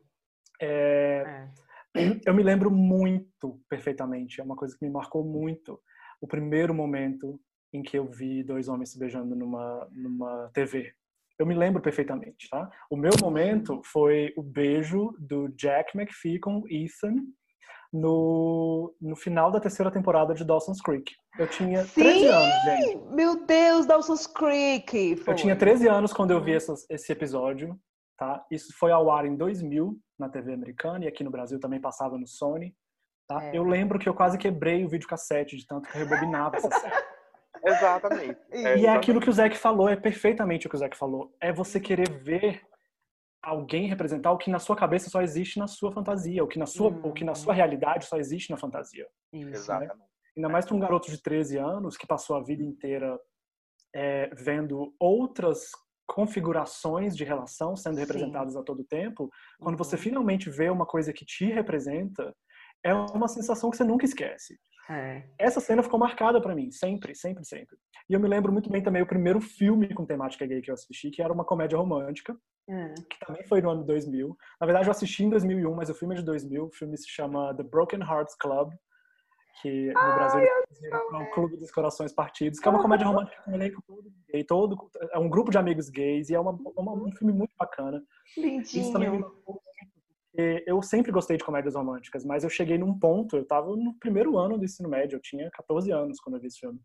[0.61, 1.49] É,
[1.97, 2.01] É.
[2.27, 5.81] eu me lembro muito perfeitamente, é uma coisa que me marcou muito,
[6.21, 7.41] o primeiro momento
[7.73, 10.93] em que eu vi dois homens se beijando numa, numa TV.
[11.39, 12.69] Eu me lembro perfeitamente, tá?
[12.91, 17.15] O meu momento foi o beijo do Jack McPhee com Ethan
[17.93, 21.13] no, no final da terceira temporada de Dawson's Creek.
[21.39, 22.27] Eu tinha 13 Sim!
[22.27, 23.15] anos, gente.
[23.15, 25.17] Meu Deus, Dawson's Creek!
[25.17, 25.33] Foi.
[25.33, 27.77] Eu tinha 13 anos quando eu vi essas- esse episódio,
[28.21, 28.45] tá?
[28.51, 32.19] Isso foi ao ar em 2000 na TV americana e aqui no Brasil também passava
[32.19, 32.77] no Sony,
[33.27, 33.43] tá?
[33.47, 33.57] É.
[33.57, 37.05] Eu lembro que eu quase quebrei o videocassete de tanto que eu rebobinava essa série.
[37.65, 38.39] Exatamente.
[38.53, 41.35] E é aquilo que o Zac falou, é perfeitamente o que o Zac falou.
[41.41, 42.63] É você querer ver
[43.43, 46.67] alguém representar o que na sua cabeça só existe na sua fantasia, o que na
[46.67, 47.09] sua, Uhum.
[47.09, 49.07] o que na sua realidade só existe na fantasia.
[49.33, 49.49] Isso.
[49.49, 50.05] Exatamente.
[50.37, 53.19] Ainda mais para um garoto de 13 anos que passou a vida inteira
[53.95, 55.71] é, vendo outras
[56.11, 58.01] configurações de relação sendo Sim.
[58.01, 60.03] representadas a todo tempo, quando você Uhum.
[60.03, 62.35] finalmente vê uma coisa que te representa,
[62.85, 64.59] é uma sensação que você nunca esquece.
[64.91, 65.23] É.
[65.39, 67.77] Essa cena ficou marcada para mim, sempre, sempre, sempre.
[68.09, 70.75] E eu me lembro muito bem também o primeiro filme com temática gay que eu
[70.75, 72.37] assisti, que era uma comédia romântica,
[72.69, 72.95] é.
[73.09, 74.37] que também foi no ano 2000.
[74.61, 76.65] Na verdade, eu assisti em 2001, mas o filme é de 2000.
[76.65, 78.73] O filme se chama The Broken Hearts Club,
[79.61, 83.51] que no Brasil é o Clube dos Corações Partidos, que é uma comédia romântica com
[83.51, 86.93] um elenco todo gay, todo, é um grupo de amigos gays, e é uma, uma
[86.93, 88.03] um filme muito bacana.
[88.37, 88.83] Lindinho.
[88.83, 89.25] Isso também me
[90.67, 94.39] eu sempre gostei de comédias românticas, mas eu cheguei num ponto, eu estava no primeiro
[94.39, 96.81] ano do ensino médio, eu tinha 14 anos quando eu vi esse filme.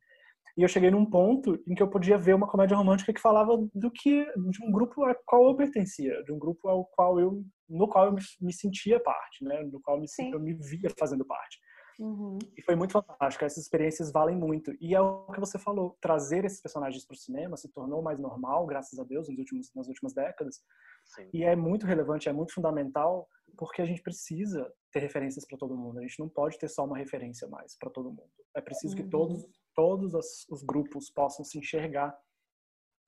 [0.57, 3.57] E eu cheguei num ponto em que eu podia ver uma comédia romântica que falava
[3.73, 7.43] do que de um grupo ao qual eu pertencia, de um grupo ao qual eu
[7.67, 10.89] no qual eu me, me sentia parte, né, do qual eu me, eu me via
[10.97, 11.57] fazendo parte.
[11.99, 12.37] Uhum.
[12.57, 13.45] E foi muito fantástico.
[13.45, 14.75] Essas experiências valem muito.
[14.81, 18.19] E é o que você falou, trazer esses personagens para o cinema se tornou mais
[18.19, 20.61] normal, graças a Deus, nos últimos, nas últimas décadas.
[21.05, 21.29] Sim.
[21.33, 23.27] E é muito relevante, é muito fundamental,
[23.57, 25.99] porque a gente precisa ter referências para todo mundo.
[25.99, 28.29] A gente não pode ter só uma referência mais para todo mundo.
[28.55, 29.03] É preciso uhum.
[29.03, 32.17] que todos, todos os, os, grupos possam se enxergar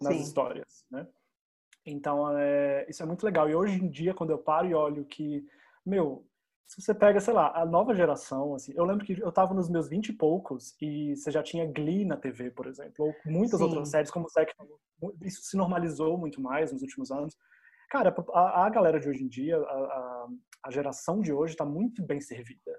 [0.02, 0.22] nas Sim.
[0.22, 1.08] histórias, né?
[1.86, 3.50] Então, é, isso é muito legal.
[3.50, 5.46] E hoje em dia, quando eu paro e olho que,
[5.86, 6.28] meu,
[6.68, 9.70] se você pega, sei lá, a nova geração, assim, eu lembro que eu tava nos
[9.70, 13.60] meus vinte e poucos e você já tinha Glee na TV, por exemplo, ou muitas
[13.60, 13.66] Sim.
[13.66, 14.78] outras séries, como o Zack falou,
[15.24, 17.38] isso se normalizou muito mais nos últimos anos.
[17.90, 20.28] Cara, a, a galera de hoje em dia, a, a,
[20.66, 22.78] a geração de hoje está muito bem servida.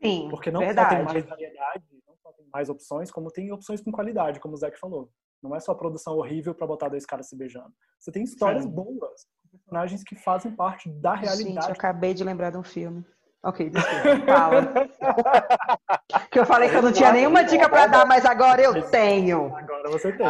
[0.00, 0.90] Sim, Porque não verdade.
[0.90, 4.54] só tem mais variedade, não só tem mais opções, como tem opções com qualidade, como
[4.54, 5.10] o Zack falou.
[5.42, 7.74] Não é só produção horrível para botar dois caras se beijando.
[7.98, 8.70] Você tem histórias Sim.
[8.70, 11.54] boas, personagens que fazem parte da realidade.
[11.54, 13.04] Gente, eu acabei de lembrar de um filme.
[13.42, 14.62] Ok, desculpa, fala.
[16.30, 19.54] que eu falei que eu não tinha nenhuma dica para dar, mas agora eu tenho.
[19.54, 20.26] Agora você tem.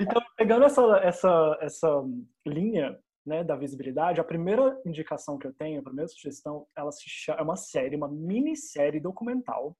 [0.00, 2.02] então, pegando essa, essa, essa
[2.46, 7.04] linha né, da visibilidade, a primeira indicação que eu tenho, a primeira sugestão, ela se
[7.06, 9.76] chama, é uma série, uma minissérie documental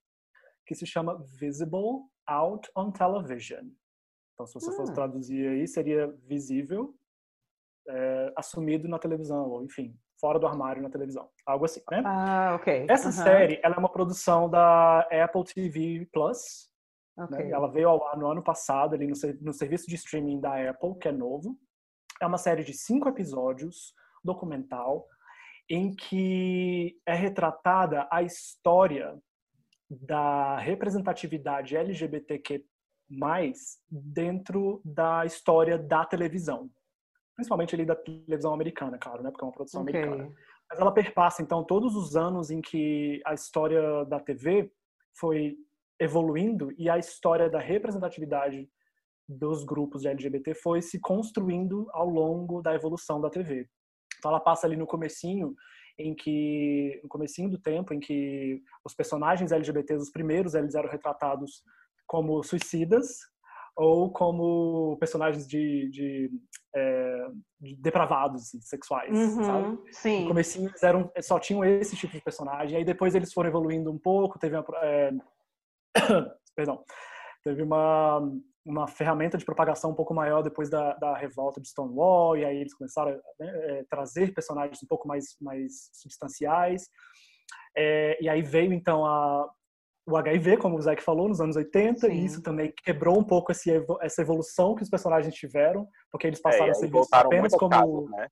[0.67, 3.65] que se chama Visible Out on Television.
[4.35, 4.77] Então, se você Ah.
[4.77, 6.95] fosse traduzir aí, seria visível,
[7.89, 11.29] é, assumido na televisão, ou enfim, fora do armário na televisão.
[11.47, 12.03] Algo assim, né?
[12.05, 12.87] Ah, ok.
[12.89, 16.71] Essa Aham, série, ela é uma produção da Apple TV Plus,
[17.19, 17.39] ok.
[17.39, 17.51] né?
[17.51, 20.97] Ela veio ao ar no ano passado, ali no, no serviço de streaming da Apple,
[21.01, 21.59] que é novo.
[22.21, 23.93] É uma série de cinco episódios,
[24.23, 25.09] documental,
[25.69, 29.19] em que é retratada a história
[29.91, 32.65] da representatividade LGBTQ+,
[33.91, 36.71] dentro da história da televisão.
[37.35, 39.31] Principalmente ali da televisão americana, claro, né?
[39.31, 39.95] Porque é uma produção Ok.
[39.95, 40.35] americana.
[40.69, 44.73] Mas ela perpassa, então, todos os anos em que a história da TV
[45.19, 45.57] foi
[46.01, 48.69] evoluindo e a história da representatividade
[49.29, 53.69] dos grupos de LGBT foi se construindo ao longo da evolução da TV.
[54.19, 55.55] Então ela passa ali no comecinho
[55.99, 60.89] em que no comecinho do tempo em que os personagens LGBTs, os primeiros, eles eram
[60.89, 61.63] retratados
[62.07, 63.21] como suicidas
[63.77, 66.31] ou como personagens de, de,
[66.75, 67.27] é,
[67.61, 69.69] de depravados assim, sexuais, sabe?
[69.69, 70.29] Uhum, No sim.
[70.29, 73.99] comecinho eles eram, só tinham esse tipo de personagem, aí depois eles foram evoluindo um
[73.99, 75.11] pouco, teve uma, é,
[76.55, 76.85] perdão,
[77.43, 78.21] teve uma,
[78.65, 82.59] uma ferramenta de propagação um pouco maior depois da, da revolta de Stonewall, e aí
[82.59, 86.89] eles começaram a né, é, trazer personagens um pouco mais, mais substanciais,
[87.75, 89.51] É, e aí veio então a,
[90.07, 92.13] o HIV, como o Zack falou, nos anos 80, Sim.
[92.13, 96.41] e isso também quebrou um pouco esse, essa evolução que os personagens tiveram, porque eles
[96.41, 98.29] É, passaram e a ser vistos apenas como casas, né?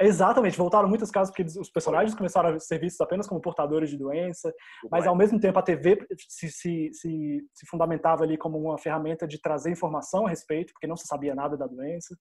[0.00, 3.90] Exatamente, voltaram muitos casos porque eles- os personagens começaram a ser vistos apenas como portadores
[3.90, 4.54] de doença,
[4.92, 9.26] mas ao mesmo tempo a TV se, se, se, se fundamentava ali como uma ferramenta
[9.26, 12.16] de trazer informação a respeito, porque não se sabia nada da doença,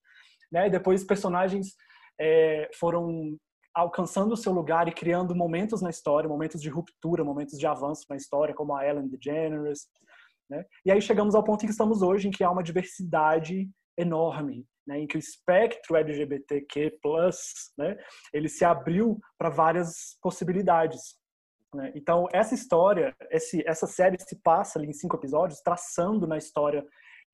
[0.51, 0.65] né?
[0.65, 1.67] E depois os personagens
[2.19, 3.37] é, foram
[3.77, 8.05] alcançando o seu lugar e criando momentos na história, momentos de ruptura, momentos de avanço
[8.09, 9.87] na história, como a Ellen DeGeneres,
[10.49, 10.65] né?
[10.83, 14.65] E aí chegamos ao ponto em que estamos hoje, em que há uma diversidade enorme,
[14.87, 14.99] né?
[15.01, 16.97] Em que o espectro LGBTQ+,
[17.77, 17.95] né?
[18.33, 21.15] Ele se abriu para várias possibilidades.
[21.71, 21.91] Né?
[21.95, 26.83] Então, essa história, esse, essa série se passa ali em cinco episódios, traçando na história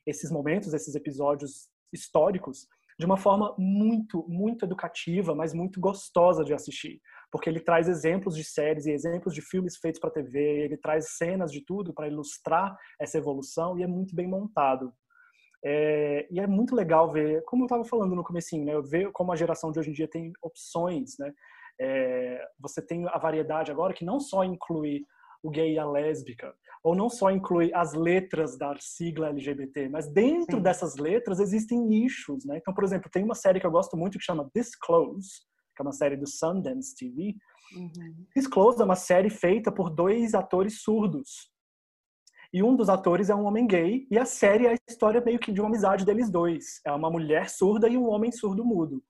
[0.05, 2.67] esses momentos, esses episódios históricos,
[2.99, 7.01] de uma forma muito, muito educativa, mas muito gostosa de assistir.
[7.31, 11.17] Porque ele traz exemplos de séries e exemplos de filmes feitos para TV, ele traz
[11.17, 14.93] cenas de tudo para ilustrar essa evolução e é muito bem montado.
[15.65, 19.31] É, e é muito legal ver, como eu estava falando no comecinho, né, ver como
[19.31, 21.33] a geração de hoje em dia tem opções, né?
[21.79, 25.05] É, você tem a variedade agora que não só inclui
[25.41, 30.07] o gay e a lésbica, ou não só inclui as letras da sigla LGBT, mas
[30.07, 30.63] dentro Sim.
[30.63, 32.57] dessas letras existem nichos, né?
[32.57, 35.29] Então, por exemplo, tem uma série que eu gosto muito que chama Disclose,
[35.75, 37.35] que é uma série do Sundance TV,
[37.75, 38.25] Uhum.
[38.35, 41.51] Disclosed é uma série feita por dois atores surdos.
[42.51, 45.39] E um dos atores é um homem gay, e a série é a história meio
[45.39, 46.81] que de uma amizade deles dois.
[46.85, 49.03] É uma mulher surda e um homem surdo mudo.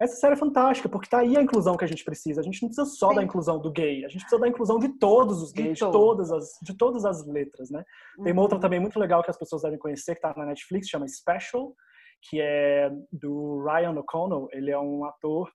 [0.00, 2.40] Essa série é fantástica, porque tá aí a inclusão que a gente precisa.
[2.40, 3.16] A gente não precisa só Sim.
[3.16, 5.92] da inclusão do gay, a gente precisa da inclusão de todos os gays, de, de
[5.92, 7.84] todas, as, de todas as letras, né?
[8.16, 8.24] Uhum.
[8.24, 8.62] Tem uma outra uhum.
[8.62, 11.74] também muito legal que as pessoas devem conhecer, que tá na Netflix, chama Special,
[12.22, 14.48] que é do Ryan O'Connell.
[14.52, 15.50] Ele é um ator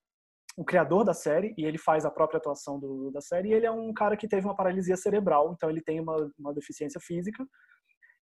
[0.57, 3.49] o criador da série e ele faz a própria atuação do, da série.
[3.49, 6.53] E ele é um cara que teve uma paralisia cerebral, então ele tem uma, uma
[6.53, 7.45] deficiência física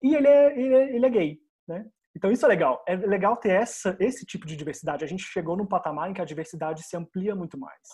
[0.04, 1.86] e ele é, ele é, ele é gay, né?
[2.18, 2.84] Então isso é legal.
[2.88, 5.06] É legal ter essa, esse tipo de diversidade.
[5.06, 7.88] A gente chegou num patamar em que a diversidade se amplia muito mais.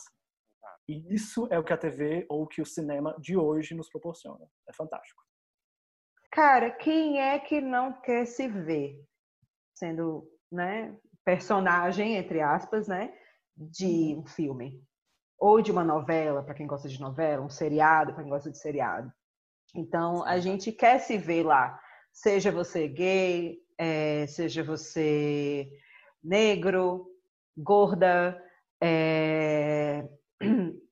[0.88, 4.46] E isso é o que a TV ou que o cinema de hoje nos proporciona.
[4.68, 5.22] É fantástico.
[6.32, 8.98] Cara, quem é que não quer se ver
[9.76, 13.14] sendo, né, personagem entre aspas, né?
[13.56, 14.82] de um filme
[15.40, 18.58] ou de uma novela, para quem gosta de novela, um seriado, para quem gosta de
[18.58, 19.12] seriado.
[19.76, 21.78] Então, a gente quer se ver lá,
[22.14, 25.70] seja você gay, é, seja você
[26.24, 27.08] negro,
[27.58, 28.42] gorda,
[28.82, 30.08] é...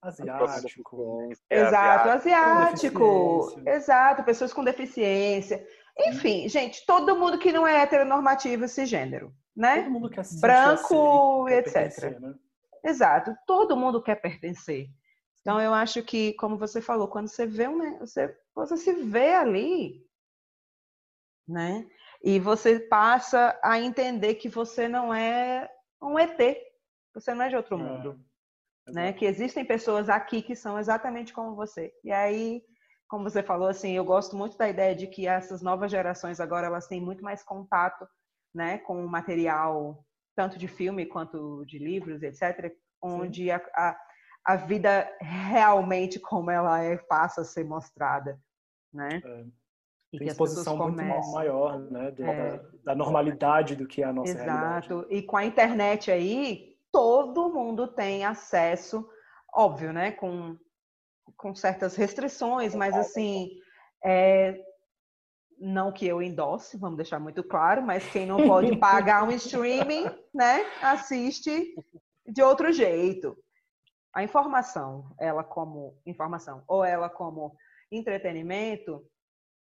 [0.02, 1.30] asiático.
[1.50, 3.62] Exato, asiático.
[3.65, 5.65] Exato, pessoas com deficiência.
[5.98, 9.84] Enfim, gente, todo mundo que não é heteronormativo esse gênero, né?
[9.84, 12.20] Todo mundo quer se Branco, assim, etc.
[12.20, 12.34] Né?
[12.84, 14.88] Exato, todo mundo quer pertencer.
[15.41, 19.34] Então eu acho que, como você falou, quando você vê um, você, você se vê
[19.34, 20.06] ali,
[21.48, 21.86] né?
[22.24, 25.70] E você passa a entender que você não é
[26.02, 26.38] um ET,
[27.14, 28.20] você não é de outro é, mundo,
[28.88, 29.14] é, né?
[29.14, 31.92] Que existem pessoas aqui que são exatamente como você.
[32.04, 32.64] E aí,
[33.08, 36.68] como você falou, assim, eu gosto muito da ideia de que essas novas gerações agora
[36.68, 38.08] elas têm muito mais contato,
[38.54, 40.06] né, com o material
[40.36, 43.98] tanto de filme quanto de livros, etc., onde a, a,
[44.46, 48.40] a, vida realmente como ela é passa a ser mostrada,
[48.94, 49.22] né?
[49.24, 49.46] É.
[50.13, 52.62] E Tem exposição muito maior, né, da, é.
[52.84, 54.50] da, normalidade do que é a nossa Exato.
[54.50, 54.86] realidade.
[54.88, 55.08] Exato.
[55.10, 59.08] E com a internet aí, todo mundo tem acesso,
[59.54, 60.58] óbvio, né, com,
[61.38, 63.52] com certas restrições, mas assim,
[64.04, 64.62] é,
[65.58, 70.06] não que eu endosse, vamos deixar muito claro, mas quem não pode pagar um streaming,
[70.34, 71.74] né, assiste
[72.28, 73.38] de outro jeito.
[74.13, 77.56] A informação, ela como informação ou ela como
[77.89, 79.06] entretenimento,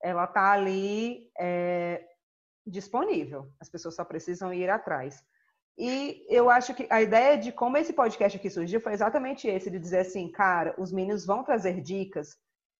[0.02, 2.04] ela tá ali é,
[2.66, 3.50] disponível.
[3.60, 5.22] As pessoas só precisam ir atrás.
[5.78, 9.70] E eu acho que a ideia de como esse podcast aqui surgiu foi exatamente esse,
[9.70, 12.36] de dizer assim, cara, os meninos vão trazer dicas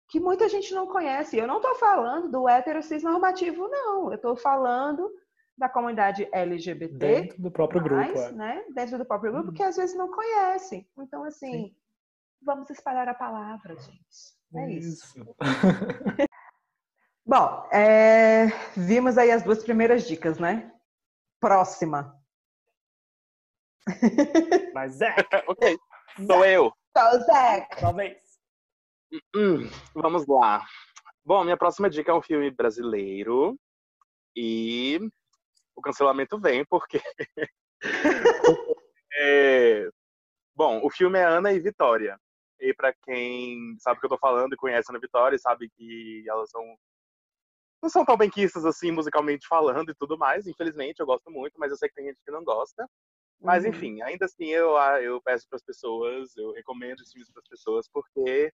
[0.09, 1.38] que muita gente não conhece.
[1.38, 4.11] Eu não estou falando do hétero cis normativo, não.
[4.11, 5.11] Eu estou falando
[5.56, 6.94] da comunidade LGBT.
[6.96, 8.18] Dentro do próprio grupo.
[8.18, 8.33] É.
[8.33, 8.64] Né?
[8.74, 9.54] Dentro do próprio grupo, uhum.
[9.54, 10.87] que às vezes não conhece.
[10.98, 11.76] Então, assim, Sim.
[12.42, 14.40] vamos espalhar a palavra, gente.
[14.56, 15.18] É isso.
[15.18, 15.37] isso.
[17.31, 18.47] Bom, é...
[18.77, 20.75] vimos aí as duas primeiras dicas, né?
[21.40, 22.21] Próxima.
[24.75, 25.14] Mas é.
[25.47, 25.79] ok.
[26.27, 26.73] Sou eu.
[26.99, 27.69] Sou Zé.
[27.79, 28.19] Talvez.
[29.37, 30.66] Hum, vamos lá.
[31.25, 33.57] Bom, minha próxima dica é um filme brasileiro
[34.35, 34.99] e
[35.77, 37.01] o cancelamento vem porque
[39.14, 39.88] é...
[40.53, 42.19] bom, o filme é Ana e Vitória.
[42.59, 45.71] E para quem sabe o que eu tô falando e conhece a Ana Vitória, sabe
[45.71, 46.77] que elas são
[47.83, 50.47] não são tão benquistas assim musicalmente falando e tudo mais.
[50.47, 52.87] Infelizmente, eu gosto muito, mas eu sei que tem gente que não gosta.
[53.40, 53.71] Mas uhum.
[53.71, 57.49] enfim, ainda assim eu eu peço para as pessoas, eu recomendo esses filmes para as
[57.49, 58.53] pessoas porque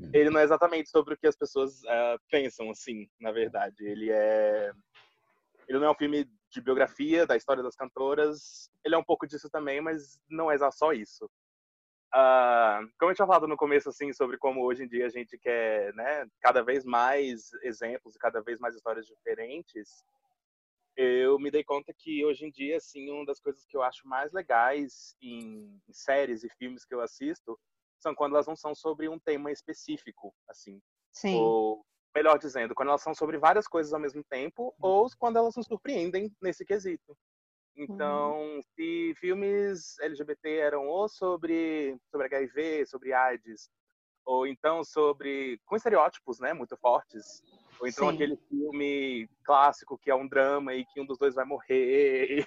[0.00, 0.10] Hum.
[0.14, 3.76] ele não é exatamente sobre o que as pessoas uh, pensam, assim, na verdade.
[3.80, 4.72] Ele é.
[5.68, 8.68] Ele não é um filme de biografia da história das cantoras.
[8.84, 11.30] Ele é um pouco disso também, mas não é só isso.
[12.12, 15.38] Uh, como eu tinha falado no começo, assim, sobre como hoje em dia a gente
[15.38, 20.04] quer, né, cada vez mais exemplos e cada vez mais histórias diferentes,
[20.96, 24.06] eu me dei conta que hoje em dia, assim, uma das coisas que eu acho
[24.08, 27.58] mais legais em, em séries e filmes que eu assisto
[28.00, 30.80] são quando elas não são sobre um tema específico, assim.
[31.12, 31.36] Sim.
[31.36, 31.84] Ou,
[32.14, 34.90] melhor dizendo, quando elas são sobre várias coisas ao mesmo tempo, uhum.
[34.90, 37.16] ou quando elas nos surpreendem nesse quesito.
[37.76, 38.60] Então, uhum.
[38.74, 43.70] se filmes LGBT eram ou sobre, sobre HIV, sobre AIDS,
[44.24, 47.42] ou então sobre com estereótipos, né, muito fortes,
[47.80, 48.14] ou então Sim.
[48.14, 52.44] aquele filme clássico que é um drama e que um dos dois vai morrer,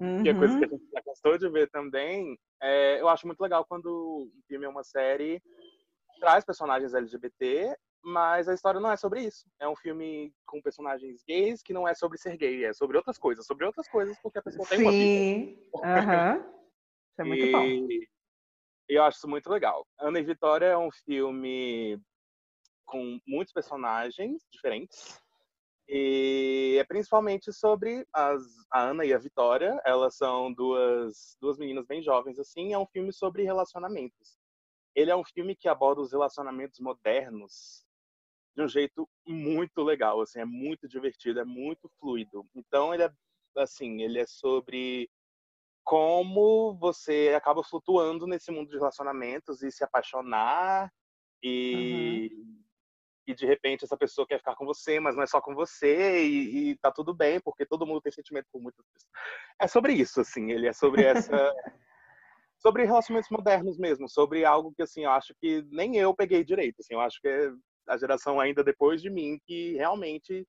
[0.00, 0.22] uhum.
[0.22, 0.78] que é coisa que a uhum.
[0.78, 2.38] gente já gostou de ver também.
[2.60, 5.42] É, eu acho muito legal quando um filme é uma série
[6.22, 9.46] traz personagens LGBT, mas a história não é sobre isso.
[9.60, 13.18] É um filme com personagens gays que não é sobre ser gay, é sobre outras
[13.18, 14.84] coisas, sobre outras coisas porque a pessoa tem Sim.
[14.84, 15.04] uma vida.
[15.04, 16.36] Sim, uhum.
[17.12, 17.52] isso é muito e...
[17.52, 17.62] bom.
[18.88, 19.86] E eu acho isso muito legal.
[19.98, 21.98] Ana e Vitória é um filme
[22.84, 25.20] com muitos personagens diferentes.
[25.88, 29.80] E é principalmente sobre as, a Ana e a Vitória.
[29.84, 32.72] Elas são duas, duas meninas bem jovens, assim.
[32.72, 34.38] É um filme sobre relacionamentos.
[34.94, 37.84] Ele é um filme que aborda os relacionamentos modernos
[38.54, 40.40] de um jeito muito legal, assim.
[40.40, 42.46] É muito divertido, é muito fluido.
[42.54, 43.12] Então, ele é,
[43.56, 45.08] assim, ele é sobre
[45.84, 50.92] como você acaba flutuando nesse mundo de relacionamentos e se apaixonar
[51.42, 52.62] e, uhum.
[53.26, 56.24] e de repente essa pessoa quer ficar com você, mas não é só com você
[56.24, 59.10] e, e tá tudo bem porque todo mundo tem sentimento por muitas pessoas.
[59.60, 61.32] É sobre isso, assim, ele é sobre essa
[62.58, 66.76] sobre relacionamentos modernos mesmo, sobre algo que assim eu acho que nem eu peguei direito,
[66.78, 67.50] assim, eu acho que é
[67.88, 70.46] a geração ainda depois de mim que realmente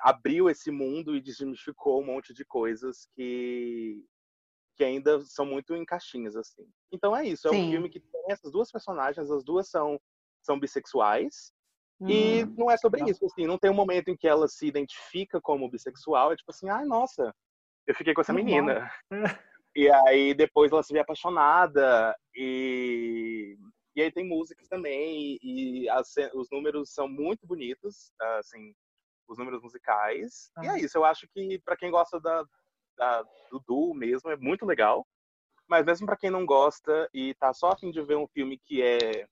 [0.00, 4.04] abriu esse mundo e desmistificou um monte de coisas que
[4.76, 6.66] que ainda são muito em caixinhas, assim.
[6.90, 7.66] Então é isso, é Sim.
[7.66, 10.00] um filme que tem essas duas personagens, as duas são,
[10.42, 11.52] são bissexuais,
[12.00, 12.08] hum.
[12.08, 15.38] e não é sobre isso, assim, não tem um momento em que ela se identifica
[15.38, 17.34] como bissexual, é tipo assim, ai, nossa,
[17.86, 18.90] eu fiquei com essa menina.
[19.76, 23.58] e aí depois ela se vê apaixonada, e,
[23.94, 28.74] e aí tem músicas também, e, e as, os números são muito bonitos, assim,
[29.28, 30.50] os números musicais.
[30.56, 30.64] Ah.
[30.64, 32.44] E é isso, eu acho que para quem gosta da,
[32.96, 35.06] da, do Du mesmo, é muito legal.
[35.68, 38.58] Mas mesmo para quem não gosta e tá só a fim de ver um filme
[38.58, 39.24] que é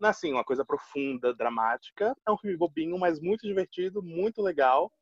[0.00, 4.92] assim, uma coisa profunda, dramática, é um filme bobinho, mas muito divertido, muito legal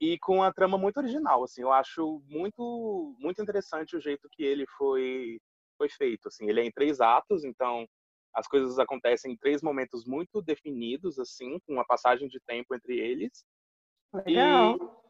[0.00, 1.62] e com a trama muito original, assim.
[1.62, 5.40] Eu acho muito muito interessante o jeito que ele foi
[5.78, 6.48] foi feito, assim.
[6.48, 7.86] Ele é em três atos, então
[8.34, 12.98] as coisas acontecem em três momentos muito definidos, assim, com uma passagem de tempo entre
[12.98, 13.44] eles.
[14.26, 14.76] Legal.
[14.76, 15.02] E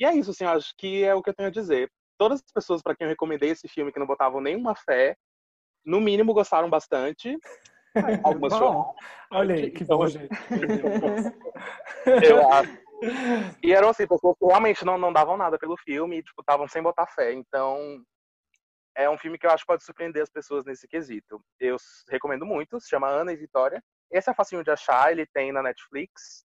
[0.00, 1.90] e é isso, assim, eu acho que é o que eu tenho a dizer.
[2.16, 5.16] Todas as pessoas para quem eu recomendei esse filme que não botavam nenhuma fé,
[5.84, 7.36] no mínimo gostaram bastante.
[8.24, 8.94] Algumas choraram.
[9.32, 10.28] Olha aí, que bom, gente.
[12.24, 12.78] eu acho.
[13.62, 16.82] E eram assim, pessoas que realmente não, não davam nada pelo filme tipo, estavam sem
[16.82, 17.32] botar fé.
[17.32, 18.00] Então,
[18.98, 21.40] é um filme que eu acho que pode surpreender as pessoas nesse quesito.
[21.60, 21.76] Eu
[22.08, 23.80] recomendo muito, se chama Ana e Vitória.
[24.10, 26.44] Esse é facinho de achar, ele tem na Netflix.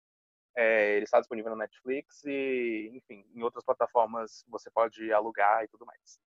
[0.55, 5.67] É, ele está disponível no Netflix e, enfim, em outras plataformas você pode alugar e
[5.67, 6.19] tudo mais.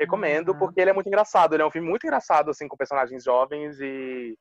[0.00, 0.58] Recomendo uhum.
[0.58, 1.52] porque ele é muito engraçado.
[1.52, 4.38] Ele é um filme muito engraçado, assim, com personagens jovens e,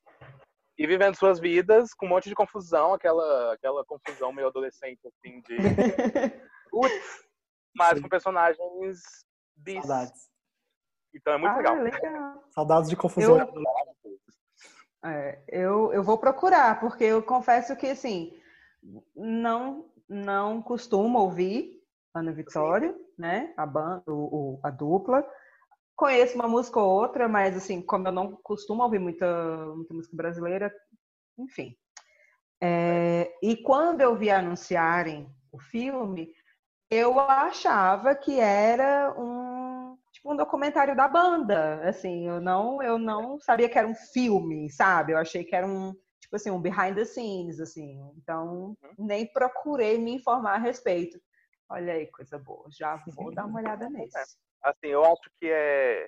[0.77, 5.41] e vivendo suas vidas com um monte de confusão, aquela, aquela confusão meio adolescente, assim,
[5.41, 5.57] de.
[6.71, 7.25] Putz,
[7.75, 9.01] mas com personagens
[9.57, 9.85] bis.
[9.85, 10.36] Saudades.
[11.17, 11.75] Então é muito ah, legal.
[11.75, 12.43] legal.
[12.51, 13.37] Saudades de confusão.
[13.37, 15.09] Eu...
[15.09, 18.33] É, eu, eu vou procurar, porque eu confesso que, assim,
[19.15, 21.83] não não costumo ouvir
[22.15, 23.53] Ana Vitória, né?
[23.57, 25.27] A banda, o, a dupla.
[25.95, 29.27] Conheço uma música ou outra, mas assim, como eu não costumo ouvir muita,
[29.75, 30.73] muita música brasileira,
[31.37, 31.75] enfim.
[32.61, 36.31] É, e quando eu vi anunciarem o filme,
[36.89, 39.46] eu achava que era um
[40.27, 45.13] um documentário da banda, assim, eu não eu não sabia que era um filme, sabe?
[45.13, 47.99] Eu achei que era um tipo assim, um behind the scenes, assim.
[48.17, 49.07] Então, uhum.
[49.07, 51.19] nem procurei me informar a respeito.
[51.69, 52.67] Olha aí, coisa boa.
[52.69, 54.17] Já vou dar uma olhada nesse.
[54.17, 54.23] É.
[54.63, 56.07] Assim, eu acho que é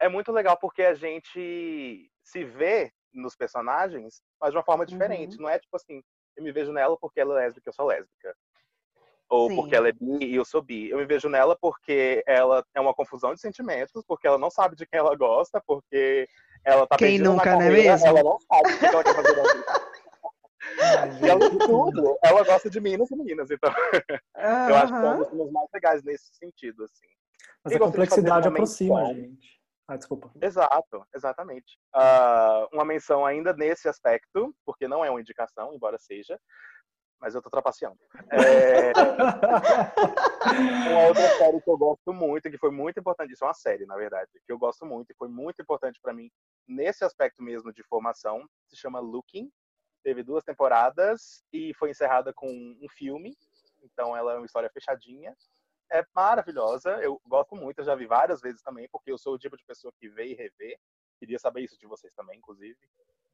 [0.00, 5.36] é muito legal porque a gente se vê nos personagens, mas de uma forma diferente.
[5.36, 5.42] Uhum.
[5.42, 6.02] Não é tipo assim,
[6.36, 8.36] eu me vejo nela porque ela é lésbica, eu sou lésbica.
[9.28, 9.56] Ou Sim.
[9.56, 10.88] porque ela é bi e eu sou bi.
[10.88, 14.76] Eu me vejo nela porque ela é uma confusão de sentimentos, porque ela não sabe
[14.76, 16.28] de quem ela gosta, porque
[16.64, 18.06] ela tá Quem nunca, não é mesmo?
[18.06, 19.86] Ela não sabe o que ela quer fazer na vida.
[21.22, 22.18] e ela tudo.
[22.22, 23.72] Ela gosta de meninas e meninas, então.
[24.68, 27.06] Eu acho que é um dos mais legais nesse sentido, assim.
[27.64, 29.56] Mas e a complexidade aproxima a gente.
[29.88, 30.30] Ah, desculpa.
[30.42, 31.78] Exato, exatamente.
[31.94, 36.40] Uh, uma menção ainda nesse aspecto, porque não é uma indicação, embora seja,
[37.20, 37.98] mas eu tô trapaceando.
[38.30, 38.92] É...
[40.90, 43.86] uma outra série que eu gosto muito, que foi muito importante, isso é uma série,
[43.86, 46.30] na verdade, que eu gosto muito e foi muito importante para mim
[46.66, 49.50] nesse aspecto mesmo de formação, se chama Looking.
[50.02, 53.36] Teve duas temporadas e foi encerrada com um filme,
[53.82, 55.34] então ela é uma história fechadinha.
[55.90, 59.38] É maravilhosa, eu gosto muito, eu já vi várias vezes também, porque eu sou o
[59.38, 60.78] tipo de pessoa que vê e revê.
[61.18, 62.76] Queria saber isso de vocês também, inclusive.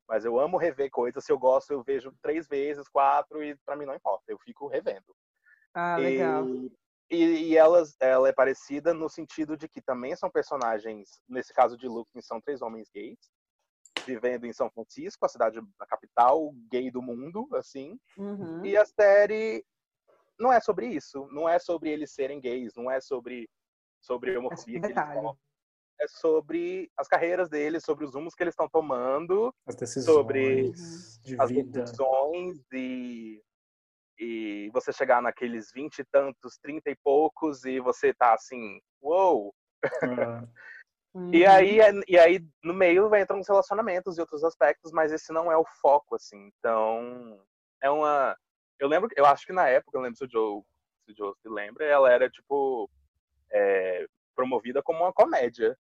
[0.08, 1.24] Mas eu amo rever coisas.
[1.24, 4.24] Se eu gosto, eu vejo três vezes, quatro, e para mim não importa.
[4.28, 5.14] Eu fico revendo.
[5.74, 6.46] Ah, legal.
[7.10, 11.76] E, e elas, ela é parecida no sentido de que também são personagens, nesse caso
[11.76, 13.18] de Luke, são três homens gays,
[14.06, 17.98] vivendo em São Francisco, a cidade, a capital gay do mundo, assim.
[18.16, 18.64] Uhum.
[18.64, 19.64] E a série
[20.38, 21.26] não é sobre isso.
[21.30, 23.48] Não é sobre eles serem gays, não é sobre,
[24.00, 24.78] sobre homofobia.
[24.78, 25.34] É,
[26.02, 30.72] é sobre as carreiras deles, sobre os rumos que eles estão tomando, As decisões sobre
[31.22, 31.80] de as vida.
[31.84, 33.42] decisões e,
[34.18, 39.54] e você chegar naqueles vinte e tantos, trinta e poucos e você tá assim, uou!
[41.34, 41.50] E Uhum.
[41.50, 45.52] aí, é- e aí no meio entram os relacionamentos e outros aspectos, mas esse não
[45.52, 46.50] é o foco, assim.
[46.58, 47.38] Então,
[47.82, 48.34] é uma.
[48.78, 50.62] Eu lembro, eu acho que na época, eu lembro se o Joe
[51.04, 52.88] se, o Joe se lembra, ela era tipo
[53.50, 55.78] é, promovida como uma comédia.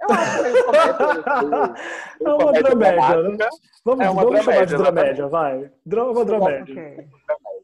[0.00, 1.22] Eu acho comédia.
[2.18, 3.48] tipo, É uma comédia dramédia, né?
[3.84, 5.72] Vamos, É uma vamos chamar de dramédia, dramédia, vai.
[5.84, 7.08] Dra- Uma dramédia.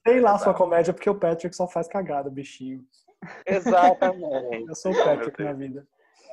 [0.05, 2.85] Tem lá sua comédia porque o Patrick só faz cagada, bichinho.
[3.47, 4.69] Exatamente.
[4.69, 5.87] Eu sou o Patrick na vida.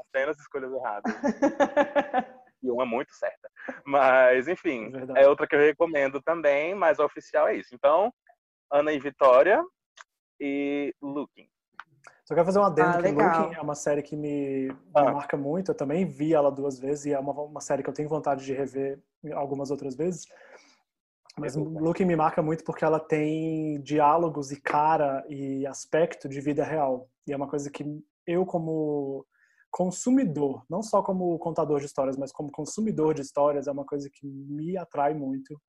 [0.09, 1.13] Apenas escolhas erradas.
[2.63, 3.49] E uma muito certa.
[3.83, 5.19] Mas, É enfim, verdade.
[5.19, 7.73] é outra que eu recomendo também, mas a oficial é isso.
[7.73, 8.13] Então,
[8.71, 9.63] Ana e Vitória
[10.39, 11.49] e Looking.
[12.31, 13.41] Só quero fazer um adendo Ah, que legal.
[13.41, 15.11] Looking é uma série que me, me Ah.
[15.11, 15.71] marca muito.
[15.71, 18.45] Eu também vi ela duas vezes e é uma, uma série que eu tenho vontade
[18.45, 18.97] de rever
[19.33, 20.25] algumas outras vezes.
[21.37, 26.63] Mas Looking me marca muito porque ela tem diálogos e cara e aspecto de vida
[26.63, 27.09] real.
[27.27, 27.83] E é uma coisa que
[28.25, 29.25] eu, como
[29.69, 34.09] consumidor, não só como contador de histórias, mas como consumidor de histórias, é uma coisa
[34.09, 35.61] que me atrai muito.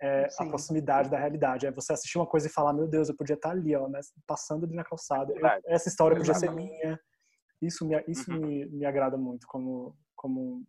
[0.00, 1.66] É a proximidade da realidade.
[1.66, 4.00] É você assistir uma coisa e falar, meu Deus, eu podia estar ali, ó, né,
[4.26, 5.32] passando ali na calçada.
[5.32, 7.00] Eu- essa história podia ser minha.
[7.62, 8.38] Isso me, isso Uhum.
[8.38, 10.62] me, me agrada muito como, como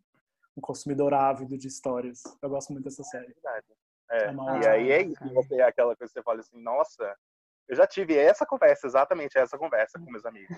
[0.56, 2.22] um consumidor ávido de histórias.
[2.42, 3.36] Eu gosto muito dessa série.
[4.10, 7.14] É, É e aí é isso, você, aquela coisa que você fala assim, nossa,
[7.68, 10.56] eu já tive essa conversa, exatamente essa conversa com meus amigos.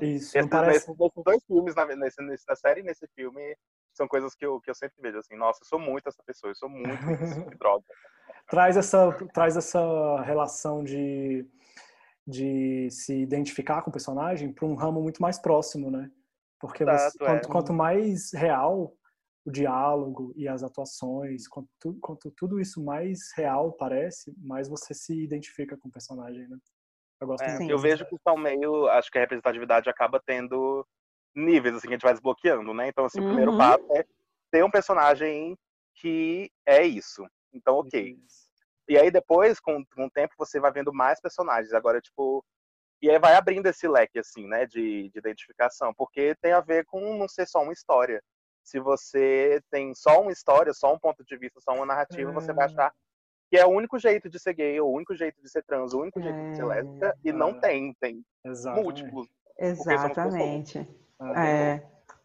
[0.00, 0.88] Isso, não Esses, parece...
[0.88, 3.56] nesses, nesses dois filmes, na, nesse, nessa série e nesse filme,
[3.92, 6.50] são coisas que eu, que eu sempre vejo assim, nossa, eu sou muito essa pessoa,
[6.50, 6.88] eu sou muito
[7.22, 7.84] isso, que droga.
[8.48, 11.46] traz essa traz essa relação de
[12.26, 16.10] de se identificar com o personagem para um ramo muito mais próximo, né?
[16.58, 17.26] Porque você- é.
[17.26, 18.96] quanto, quanto mais real
[19.44, 25.22] o diálogo e as atuações, quanto, quanto tudo isso mais real parece, mais você se
[25.22, 26.56] identifica com o personagem, né?
[27.20, 27.64] Eu gosto É, muito.
[27.64, 27.70] Sim.
[27.70, 30.86] eu vejo que são meio, acho que a representatividade acaba tendo
[31.34, 32.88] níveis, assim, que a gente vai desbloqueando, né?
[32.88, 33.58] Então, assim, o primeiro Uhum.
[33.58, 34.04] passo é
[34.50, 35.56] ter um personagem
[35.96, 37.26] que é isso.
[37.52, 38.16] Então, ok.
[38.88, 41.72] E aí depois, com, com o tempo, você vai vendo mais personagens.
[41.72, 42.44] Agora, tipo.
[43.02, 45.92] E aí vai abrindo esse leque, assim, né, de, de identificação.
[45.94, 48.22] Porque tem a ver com não ser só uma história.
[48.64, 52.52] Se você tem só uma história, só um ponto de vista, só uma narrativa, você
[52.52, 52.68] vai É.
[52.70, 52.92] achar
[53.50, 56.00] que é o único jeito de ser gay, o único jeito de ser trans, o
[56.00, 56.66] único jeito de ser É.
[56.66, 57.14] lésbica.
[57.22, 57.60] E não É.
[57.60, 58.84] tem, tem Exatamente.
[58.84, 59.28] múltiplos.
[59.58, 60.78] Exatamente.
[61.36, 61.82] É, É.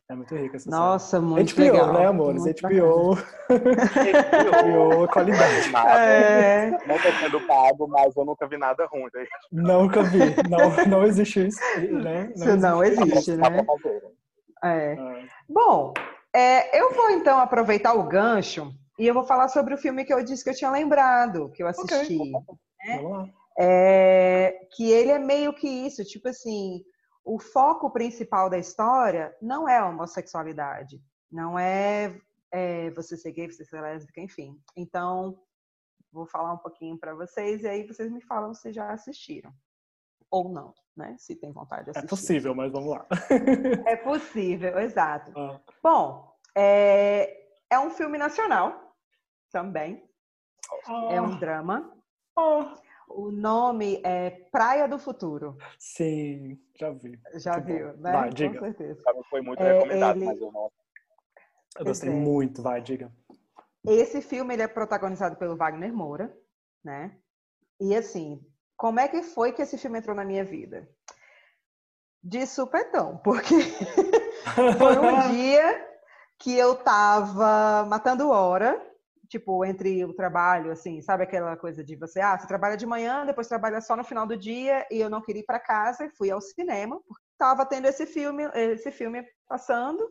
[0.09, 1.23] é muito rica essa Nossa, série.
[1.29, 1.93] muito HBO, legal.
[1.93, 2.41] né, amores?
[2.43, 3.15] Muito HBO,
[3.49, 5.71] HBO, qualidade.
[5.99, 6.71] É.
[6.87, 9.09] Não tô sendo pago, mas eu nunca vi nada ruim.
[9.13, 9.27] daí.
[9.51, 10.19] Nunca vi.
[10.49, 11.59] Não, não existe isso,
[11.91, 12.31] né?
[12.33, 13.65] Isso não existe, né?
[14.63, 14.93] É.
[14.97, 15.93] Ah, Bom,
[16.33, 20.13] é, eu vou então aproveitar o gancho e eu vou falar sobre o filme que
[20.13, 22.17] eu disse que eu tinha lembrado, que eu assisti.
[22.17, 23.29] Vamos lá.
[23.57, 26.81] É, que ele é meio que isso, tipo assim,
[27.25, 32.17] o foco principal da história não é a homossexualidade, não é,
[32.51, 34.57] é você ser gay, você ser lésbica, enfim.
[34.77, 35.37] Então,
[36.11, 39.53] vou falar um pouquinho para vocês e aí vocês me falam se já assistiram
[40.31, 41.15] ou não, né?
[41.17, 42.09] Se tem vontade de É assistir.
[42.09, 43.05] possível, mas vamos lá.
[43.85, 45.31] É possível, exato.
[45.37, 48.95] Ah, Bom, é, é um filme nacional
[49.51, 50.07] também,
[51.09, 51.95] é um drama.
[52.37, 52.75] ah,
[53.09, 55.57] O nome é Praia do Futuro.
[55.79, 57.19] Sim, já vi.
[57.35, 57.73] Já Muito bom.
[57.75, 58.11] viu, né?
[58.11, 58.59] Vai, Com diga.
[58.59, 59.01] certeza.
[59.29, 60.71] Foi muito É, recomendado, ele- mas eu não.
[61.77, 62.13] Eu gostei é.
[62.13, 63.11] muito, vai, diga.
[63.87, 66.35] Esse filme ele é protagonizado pelo Wagner Moura,
[66.83, 67.17] né?
[67.79, 68.45] E assim,
[68.79, 70.89] como é que foi que esse filme entrou na minha vida?
[72.23, 73.55] De supetão, porque
[74.79, 75.85] foi um dia
[76.39, 78.81] que eu tava matando hora,
[79.27, 83.25] tipo, entre o trabalho, assim, sabe aquela coisa de você, ah, você trabalha de manhã,
[83.25, 86.15] depois trabalha só no final do dia, e eu não queria ir para casa, e
[86.15, 90.09] fui ao cinema, porque tava tendo esse filme, esse filme passando.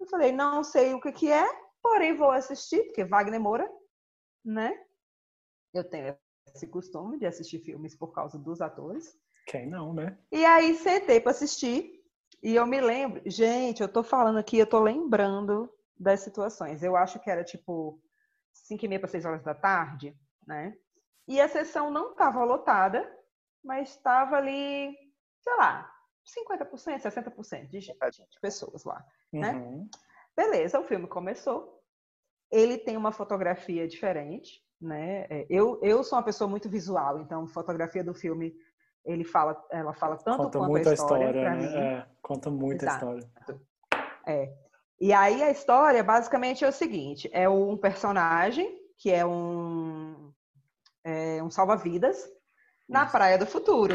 [0.00, 1.46] Eu falei, não sei o que que é,
[1.80, 3.70] porém vou assistir, porque Wagner Moura,
[4.44, 4.76] né?
[5.72, 6.16] Eu tenho
[6.58, 9.16] esse costume de assistir filmes por causa dos atores.
[9.46, 10.18] Quem não, né?
[10.30, 12.04] E aí sentei para assistir
[12.42, 16.82] e eu me lembro, gente, eu tô falando aqui, eu tô lembrando das situações.
[16.82, 18.00] Eu acho que era tipo
[18.52, 20.76] 5 e meia para 6 horas da tarde, né?
[21.26, 23.10] E a sessão não estava lotada,
[23.62, 24.96] mas estava ali,
[25.40, 25.92] sei lá,
[26.24, 27.98] 50%, 60% de, gente,
[28.30, 29.04] de pessoas lá.
[29.32, 29.52] Né?
[29.52, 29.88] Uhum.
[30.36, 31.82] Beleza, o filme começou.
[32.50, 35.26] Ele tem uma fotografia diferente, né?
[35.28, 38.54] É, Eu, eu sou uma pessoa muito visual, então a fotografia do filme
[39.04, 41.96] ele fala, ela fala tanto Conta quanto muito a a história, história, né?
[41.98, 43.18] É, conta muito a Exato.
[43.18, 44.58] história.
[45.00, 50.32] E aí a história basicamente é o seguinte: é um personagem que é um,
[51.04, 52.28] é um salva-vidas
[52.88, 53.94] na Praia do Futuro,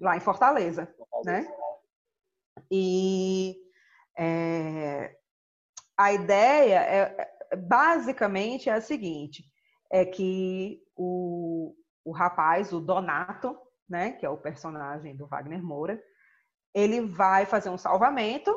[0.00, 0.92] lá em Fortaleza,
[1.24, 1.46] né?
[2.70, 3.56] E
[4.18, 5.16] é,
[5.96, 9.49] a ideia é, é basicamente é a seguinte:
[9.90, 11.74] é que o,
[12.04, 16.02] o rapaz, o Donato, né, que é o personagem do Wagner Moura,
[16.72, 18.54] ele vai fazer um salvamento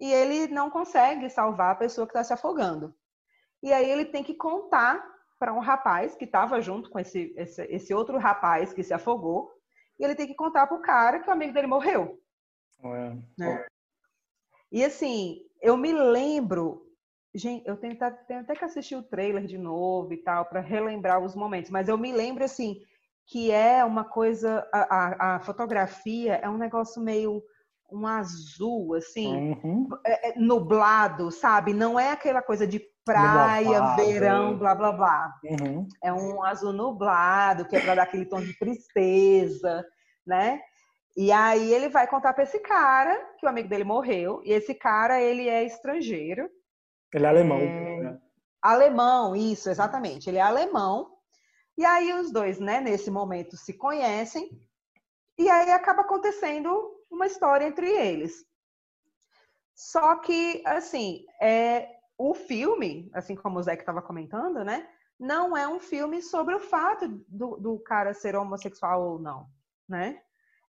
[0.00, 2.94] e ele não consegue salvar a pessoa que está se afogando.
[3.62, 5.04] E aí ele tem que contar
[5.38, 9.52] para um rapaz que estava junto com esse, esse, esse, outro rapaz que se afogou,
[9.98, 12.20] e ele tem que contar para o cara que o amigo dele morreu.
[12.84, 13.16] É.
[13.36, 13.66] Né?
[14.70, 16.87] E assim, eu me lembro,
[17.34, 21.22] gente, eu tenho, tenho até que assistir o trailer de novo e tal, para relembrar
[21.22, 22.76] os momentos, mas eu me lembro assim,
[23.26, 27.42] que é uma coisa, a, a, a fotografia é um negócio meio
[27.90, 29.88] um azul, assim, uhum.
[30.04, 31.72] é, é, nublado, sabe?
[31.72, 35.34] Não é aquela coisa de praia, verão, blá blá blá.
[35.42, 35.88] Uhum.
[36.02, 39.84] É um azul nublado, que é para dar aquele tom de tristeza,
[40.26, 40.60] né?
[41.16, 44.74] E aí ele vai contar para esse cara que o amigo dele morreu, e esse
[44.74, 46.48] cara ele é estrangeiro.
[47.12, 47.58] Ele é alemão.
[47.58, 48.00] É...
[48.00, 48.20] Né?
[48.60, 50.28] Alemão, isso, exatamente.
[50.28, 51.16] Ele é alemão.
[51.76, 54.50] E aí os dois, né, nesse momento se conhecem.
[55.38, 56.70] E aí acaba acontecendo
[57.10, 58.44] uma história entre eles.
[59.74, 61.88] Só que, assim, é,
[62.18, 64.88] o filme, assim como o Zé que estava comentando, né?
[65.18, 69.48] Não é um filme sobre o fato do, do cara ser homossexual ou não,
[69.88, 70.20] né?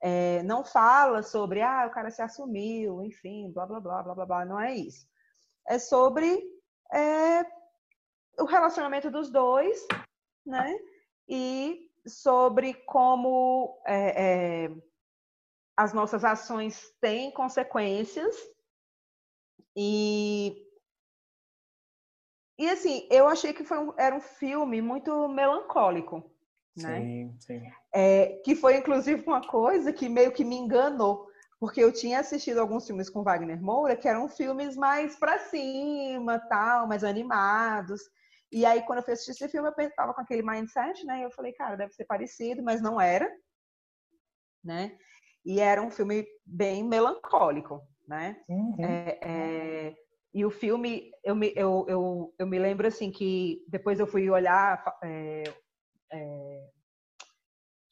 [0.01, 4.27] É, não fala sobre, ah, o cara se assumiu, enfim, blá, blá, blá, blá, blá,
[4.27, 4.45] blá.
[4.47, 5.07] Não é isso.
[5.67, 6.43] É sobre
[6.93, 7.43] é,
[8.39, 9.87] o relacionamento dos dois,
[10.45, 10.79] né?
[11.29, 14.71] E sobre como é, é
[15.77, 18.35] as nossas ações têm consequências
[19.77, 20.65] e
[22.59, 26.23] e assim eu achei que foi um, era um filme muito melancólico
[26.77, 27.63] né sim, sim.
[27.93, 31.29] É, que foi inclusive uma coisa que meio que me enganou
[31.65, 36.39] porque eu tinha assistido alguns filmes com Wagner Moura que eram filmes mais para cima
[36.39, 38.03] tal mais animados
[38.53, 41.23] e aí quando eu fui assistir esse filme eu estava com aquele mindset né e
[41.23, 43.27] eu falei cara deve ser parecido mas não era
[44.63, 44.99] né
[45.45, 48.43] e era um filme bem melancólico, né?
[48.49, 48.77] Uhum.
[48.81, 49.95] É, é,
[50.33, 54.29] e o filme, eu me, eu, eu, eu me lembro assim que depois eu fui
[54.31, 55.45] olhar é,
[56.11, 56.71] é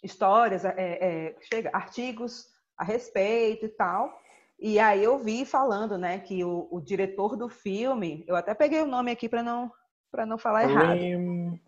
[0.02, 2.46] histórias, é, é, chega, artigos
[2.82, 4.12] a respeito e tal.
[4.58, 8.80] E aí eu vi falando, né, que o, o diretor do filme, eu até peguei
[8.80, 9.70] o nome aqui para não
[10.10, 11.06] para não falar Karim...
[11.06, 11.60] errado.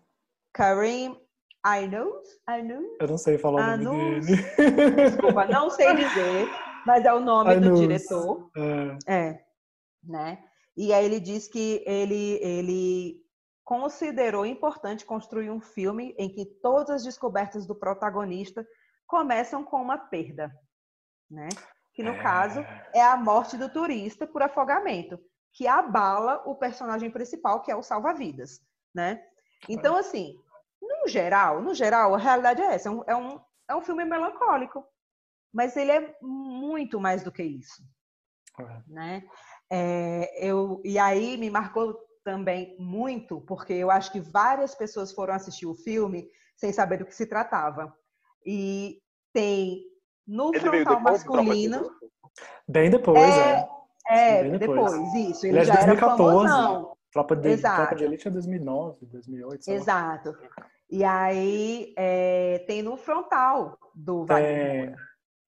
[0.53, 1.19] Karim
[1.65, 2.95] I know, I know.
[3.01, 4.43] Eu não sei falar o nome dele.
[4.95, 6.47] Desculpa, não sei dizer,
[6.85, 8.51] mas é o nome do diretor.
[9.07, 9.13] É.
[9.13, 9.45] é.
[10.03, 10.43] né?
[10.77, 13.25] E aí ele diz que ele, ele
[13.63, 18.63] considerou importante construir um filme em que todas as descobertas do protagonista
[19.07, 20.53] começam com uma perda,
[21.29, 21.49] né?
[21.93, 22.21] Que no é...
[22.21, 22.59] caso
[22.93, 25.19] é a morte do turista por afogamento,
[25.53, 28.61] que abala o personagem principal, que é o salva-vidas,
[28.93, 29.23] né?
[29.69, 30.37] Então, assim,
[30.81, 32.89] no geral, no geral, a realidade é essa.
[32.89, 34.85] É um, é um, é um filme melancólico.
[35.53, 37.81] Mas ele é muito mais do que isso.
[38.59, 38.81] É.
[38.87, 39.23] Né?
[39.71, 45.33] É, eu, e aí me marcou também muito, porque eu acho que várias pessoas foram
[45.33, 47.95] assistir o filme sem saber do que se tratava.
[48.45, 49.01] E
[49.31, 49.83] tem
[50.27, 51.91] no ele frontal masculino.
[52.67, 53.67] Bem depois, é.
[54.07, 54.91] É, Bem depois.
[54.91, 55.13] depois.
[55.15, 55.45] isso.
[55.45, 55.99] Ele, ele é já 2014.
[55.99, 56.95] era famosão.
[57.11, 59.67] Tropa de, Tropa de Elite é 2009, 2008.
[59.69, 60.35] Exato.
[60.89, 64.95] E aí é, tem no frontal do Wagner é...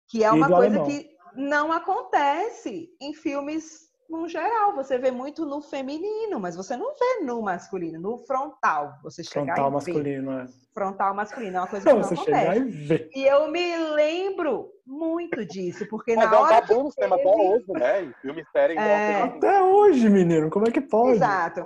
[0.09, 0.85] que é uma coisa alemão.
[0.85, 4.75] que não acontece em filmes no geral.
[4.75, 8.93] Você vê muito no feminino, mas você não vê no masculino, no frontal.
[9.03, 10.43] Você chegar frontal e masculino, ver.
[10.43, 10.47] É.
[10.73, 12.59] Frontal masculino é uma coisa que não você acontece.
[12.59, 13.09] E, ver.
[13.13, 17.15] e eu me lembro muito disso, porque mas na é um hora tabu no cinema
[17.15, 18.03] até hoje, né?
[18.03, 19.21] Em filme série é...
[19.21, 21.15] Até hoje, menino, como é que pode?
[21.15, 21.65] Exato.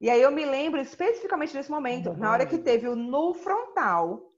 [0.00, 4.30] E aí eu me lembro especificamente desse momento, na hora que teve o no frontal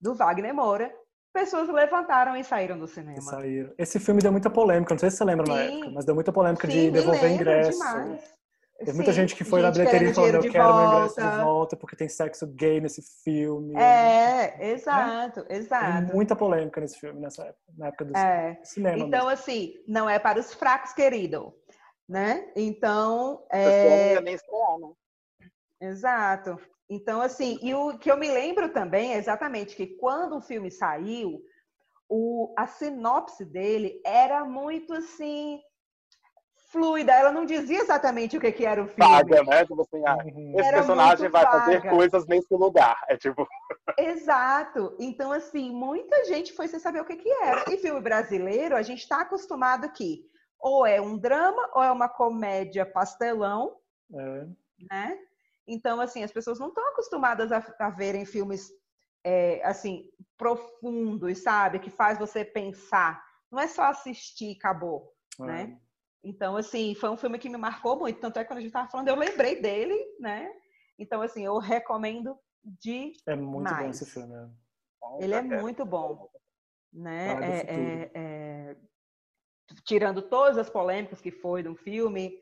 [0.00, 0.92] do Wagner Moura,
[1.38, 3.20] pessoas levantaram e saíram do cinema.
[3.20, 3.72] Saíram.
[3.78, 5.52] Esse filme deu muita polêmica, não sei se você lembra Sim.
[5.52, 7.78] na época, mas deu muita polêmica Sim, de devolver ingresso.
[7.78, 8.36] Demais.
[8.78, 11.76] Teve muita gente que foi gente na bilheteria falando eu quero meu ingresso de volta
[11.76, 13.74] porque tem sexo gay nesse filme.
[13.74, 15.46] É, exato, né?
[15.48, 16.00] exato.
[16.00, 18.60] Teve muita polêmica nesse filme nessa época, na época do é.
[18.62, 18.98] cinema.
[18.98, 19.30] Então, mesmo.
[19.30, 21.54] assim, não é para os fracos, querido
[22.08, 22.50] né?
[22.54, 24.16] Então, é...
[24.16, 24.92] Eu nem estrear, né?
[25.80, 26.58] Exato.
[26.88, 30.70] Então, assim, e o que eu me lembro também é exatamente que quando o filme
[30.70, 31.42] saiu,
[32.08, 35.60] o, a sinopse dele era muito assim
[36.70, 37.12] fluida.
[37.12, 39.10] Ela não dizia exatamente o que, que era o filme.
[39.10, 39.64] Vaga, né?
[39.64, 40.52] Tipo assim, ah, Uhum.
[40.56, 41.90] esse Era personagem vai fazer vaga.
[41.90, 42.96] coisas nesse lugar.
[43.08, 43.46] É tipo,
[43.98, 44.96] Exato.
[45.00, 47.64] Então, assim, muita gente foi sem saber o que, que era.
[47.68, 50.24] E filme brasileiro, a gente está acostumado que
[50.60, 53.76] ou é um drama ou é uma comédia pastelão,
[54.14, 54.46] É.
[54.90, 55.18] né?
[55.66, 58.70] Então, assim, as pessoas não estão acostumadas a, a verem filmes,
[59.24, 61.78] é, assim, profundos, sabe?
[61.80, 63.24] Que faz você pensar.
[63.50, 65.80] Não é só assistir e acabou, né?
[66.22, 68.20] Então, assim, foi um filme que me marcou muito.
[68.20, 70.52] Tanto é que quando a gente estava falando, eu lembrei dele, né?
[70.98, 74.00] Então, assim, eu recomendo de É muito bom Mais.
[74.02, 74.34] esse filme.
[74.34, 74.50] né?
[75.20, 76.28] Ele é muito bom,
[76.92, 77.34] né?
[77.36, 77.80] Do É- futuro.
[77.80, 78.76] é- é-
[79.84, 82.38] tirando todas as polêmicas que foi de um filme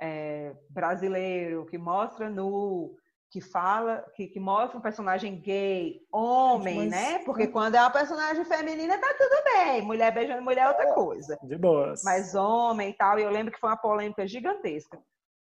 [0.00, 2.96] é, brasileiro que mostra nu,
[3.30, 7.18] que fala, que, que mostra um personagem gay, homem, Mas- né?
[7.24, 11.38] Porque quando é uma personagem feminina tá tudo bem, mulher beijando mulher é outra coisa.
[11.42, 12.02] De boas.
[12.04, 15.02] Mas homem e tal, e eu lembro que foi uma polêmica gigantesca.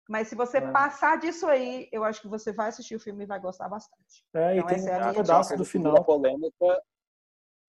[0.10, 0.72] Mas se você É.
[0.72, 4.26] passar disso aí, eu acho que você vai assistir o filme e vai gostar bastante.
[4.34, 6.04] É, e Então, tem essa é a um minha pedaço do A final.
[6.04, 6.84] polêmica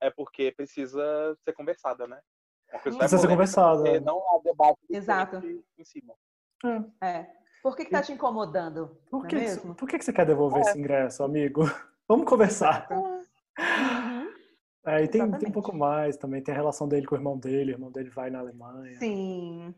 [0.01, 2.19] é porque precisa ser conversada, né?
[2.71, 3.83] Só é Precisa ser conversada.
[3.83, 5.37] porque não há debate Exato.
[5.79, 6.15] em cima.
[7.03, 7.27] É.
[7.63, 8.97] Por que, que tá te incomodando?
[9.11, 9.75] Por que, é que- mesmo?
[9.75, 11.63] por que, que você quer devolver esse ingresso, amigo?
[12.09, 12.89] Vamos conversar.
[12.91, 13.21] Uhum.
[14.87, 16.43] É, e tem, tem um pouco mais também.
[16.43, 17.73] Tem a relação dele com o irmão dele.
[17.73, 18.97] O irmão dele vai na Alemanha.
[18.99, 19.75] Sim.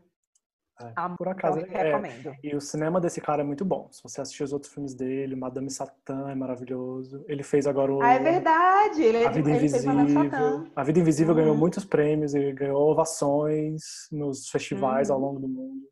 [0.81, 2.35] É, Ah, Por acaso, eu é, recomendo.
[2.43, 3.89] E o cinema desse cara é muito bom.
[3.91, 7.25] Se você assistir os outros filmes dele, Madame Satã é maravilhoso.
[7.27, 9.03] Ele fez agora o Ah, é verdade.
[9.03, 10.71] Ele, é A Vida ele Invisível.
[10.77, 11.59] A Vida Invisível ganhou Uhum.
[11.61, 15.27] muitos prêmios e ganhou ovações nos festivais ao Uhum.
[15.27, 15.83] longo do mundo.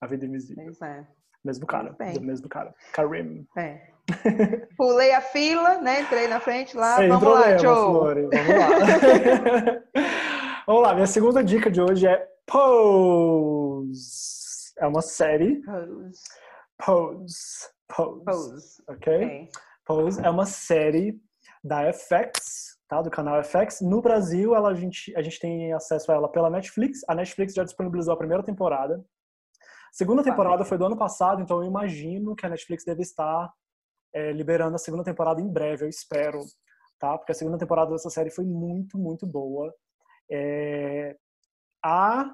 [0.00, 0.64] A Vida Invisível.
[0.64, 1.06] Pois é.
[1.44, 1.96] Mesmo cara.
[2.14, 2.74] Do mesmo cara.
[2.92, 3.46] Karim.
[3.56, 3.90] é.
[4.76, 6.00] Pulei a fila, né?
[6.00, 6.96] Entrei na frente lá.
[6.96, 7.74] Sem Vamos problema, lá, Joe.
[7.74, 8.22] Flori.
[8.22, 8.68] Vamos lá.
[10.66, 10.94] Vamos lá.
[10.94, 13.96] Minha segunda dica de hoje é Pose.
[14.78, 15.62] É uma série.
[15.62, 16.22] Pose.
[16.84, 17.68] Pose.
[17.94, 18.24] Pose.
[18.24, 18.82] Pose.
[18.88, 19.14] Ok?
[19.14, 19.48] Ok.
[19.84, 21.20] Pose é uma série
[21.62, 23.00] da FX, tá?
[23.02, 23.80] Do canal FX.
[23.80, 27.00] No Brasil, ela, a, gente, a gente tem acesso a ela pela Netflix.
[27.08, 29.04] A Netflix já disponibilizou a primeira temporada.
[29.96, 33.50] A segunda temporada foi do ano passado, então eu imagino que a Netflix deve estar
[34.12, 36.40] é, liberando a segunda temporada em breve, eu espero,
[36.98, 37.16] tá?
[37.16, 39.74] Porque a segunda temporada dessa série foi muito, muito boa.
[40.30, 41.16] É,
[41.82, 42.30] há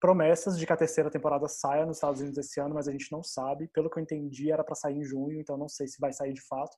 [0.00, 3.10] promessas de que a terceira temporada saia nos Estados Unidos esse ano, mas a gente
[3.10, 3.68] não sabe.
[3.68, 6.32] Pelo que eu entendi, era para sair em junho, então não sei se vai sair
[6.32, 6.76] de fato.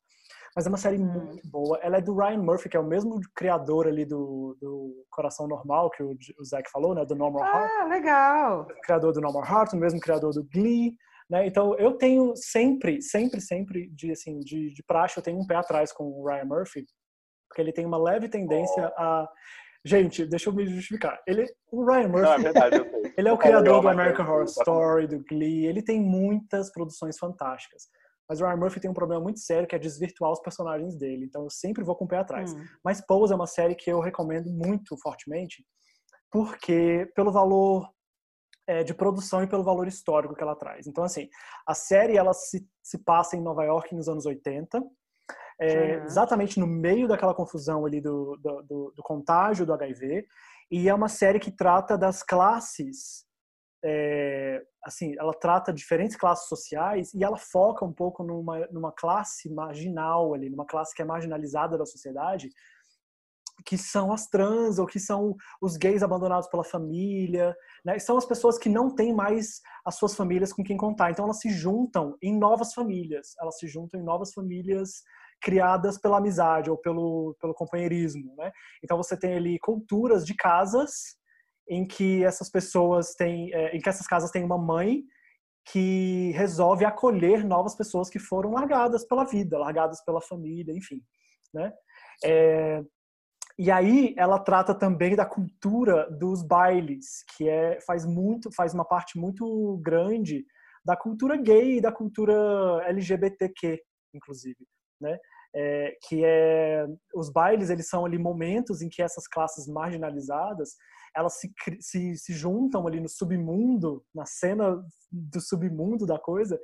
[0.54, 1.06] Mas é uma série Hum.
[1.06, 1.78] muito boa.
[1.82, 5.90] Ela é do Ryan Murphy, que é o mesmo criador ali do, do Coração Normal,
[5.90, 7.04] que o, o Zac falou, né?
[7.04, 7.70] Do Normal Heart.
[7.80, 8.66] Ah, legal.
[8.84, 10.94] Criador do Normal Heart, o mesmo criador do Glee.
[11.30, 11.46] Né?
[11.46, 15.54] Então, eu tenho sempre, sempre, sempre, de, assim, de, de praxe, eu tenho um pé
[15.54, 16.84] atrás com o Ryan Murphy,
[17.48, 19.28] porque ele tem uma leve tendência a...
[19.84, 21.18] Gente, deixa eu me justificar.
[21.26, 22.76] Ele, o Ryan Não, é Murphy, verdade,
[23.16, 25.66] ele é o criador do American Horror Story, do Glee.
[25.66, 27.88] Ele tem muitas produções fantásticas.
[28.28, 31.24] Mas o Ryan Murphy tem um problema muito sério que é desvirtuar os personagens dele.
[31.24, 32.54] Então eu sempre vou com o pé atrás.
[32.54, 32.64] Hum.
[32.84, 35.64] Mas Pose é uma série que eu recomendo muito fortemente,
[36.30, 37.90] porque pelo valor
[38.68, 40.86] é, de produção e pelo valor histórico que ela traz.
[40.86, 41.28] Então, assim,
[41.66, 44.80] a série ela se, se passa em Nova York nos anos 80,
[45.60, 46.04] é, Uhum.
[46.06, 50.26] exatamente no meio daquela confusão ali do, do, do- do contágio do HIV,
[50.70, 53.26] e é uma série que trata das classes,
[53.84, 59.52] é, assim, ela trata diferentes classes sociais e ela foca um pouco numa, numa classe
[59.52, 62.48] marginal ali, numa classe que é marginalizada da sociedade,
[63.66, 67.54] que são as trans ou que são os gays abandonados pela família,
[67.84, 67.98] né?
[67.98, 71.10] São as pessoas que não têm mais as suas famílias com quem contar.
[71.10, 73.34] Então elas se juntam em novas famílias.
[73.38, 75.02] Elas se juntam em novas famílias
[75.40, 78.50] criadas pela amizade ou pelo, pelo companheirismo, né?
[78.82, 81.18] Então você tem ali culturas de casas
[81.68, 85.02] em que essas pessoas têm, é, em que essas casas têm uma mãe
[85.72, 91.00] que resolve acolher novas pessoas que foram largadas pela vida, largadas pela família, enfim,
[91.54, 91.72] né?
[92.24, 92.82] É,
[93.58, 98.84] e aí ela trata também da cultura dos bailes, que é faz muito, faz uma
[98.84, 100.44] parte muito grande
[100.84, 102.34] da cultura gay e da cultura
[102.86, 103.80] LGBTQ,
[104.14, 104.66] inclusive,
[105.00, 105.18] né?
[105.52, 110.76] É, que é os bailes eles são ali momentos em que essas classes marginalizadas
[111.12, 114.80] elas se, se, se juntam ali no submundo na cena
[115.10, 116.56] do submundo da coisa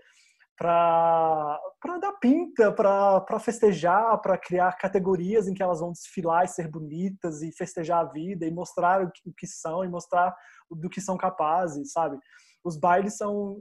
[0.57, 1.59] para
[2.01, 7.43] dar pinta para festejar para criar categorias em que elas vão desfilar e ser bonitas
[7.43, 10.33] e festejar a vida e mostrar o que, o que são e mostrar
[10.71, 12.17] do que são capazes sabe?
[12.63, 13.61] Os bailes são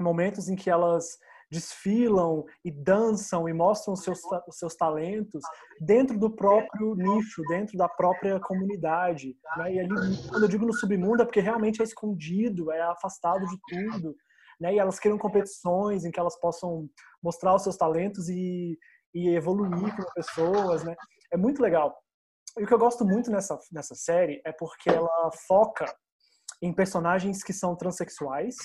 [0.00, 1.16] momentos em que elas
[1.50, 5.42] desfilam e dançam e mostram os seus, os seus talentos
[5.80, 9.36] dentro do próprio nicho, dentro da própria comunidade.
[9.56, 9.74] Né?
[9.74, 9.88] E ali,
[10.28, 14.14] quando eu digo no submundo, é porque realmente é escondido, é afastado de tudo.
[14.60, 14.74] Né?
[14.74, 16.88] E elas criam competições em que elas possam
[17.22, 18.78] mostrar os seus talentos e,
[19.14, 20.84] e evoluir como pessoas.
[20.84, 20.94] Né?
[21.32, 21.96] É muito legal.
[22.58, 25.86] E o que eu gosto muito nessa, nessa série é porque ela foca
[26.60, 28.56] em personagens que são transexuais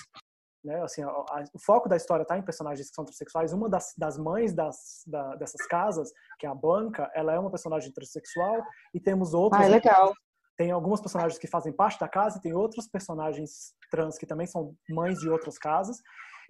[0.64, 0.82] né?
[0.82, 3.54] Assim, a, a, o foco da história está em personagens que são transexuais.
[3.54, 7.52] Uma das, das mães das, da, dessas casas, que é a Blanca, ela é uma
[7.52, 9.66] personagem transexual e temos outras.
[9.66, 10.14] Ah, legal.
[10.56, 14.46] Tem algumas personagens que fazem parte da casa e tem outros personagens trans que também
[14.46, 15.98] são mães de outras casas.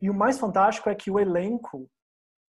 [0.01, 1.89] E o mais fantástico é que o elenco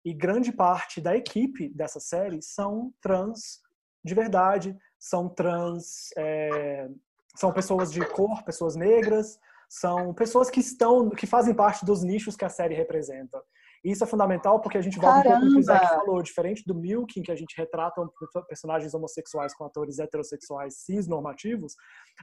[0.04, 3.60] e grande parte da equipe dessa série são trans
[4.04, 6.88] de verdade, são trans, é,
[7.36, 9.38] são pessoas de cor, pessoas negras,
[9.72, 13.42] são pessoas que estão, que fazem parte dos nichos que a série representa.
[13.82, 15.36] E isso é fundamental porque a gente volta Caramba.
[15.36, 18.06] um pouco que o Isaac falou, diferente do Milking, que a gente retrata
[18.46, 21.74] personagens homossexuais com atores heterossexuais cis normativos,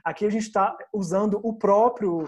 [0.04, 2.24] aqui a gente está usando o próprio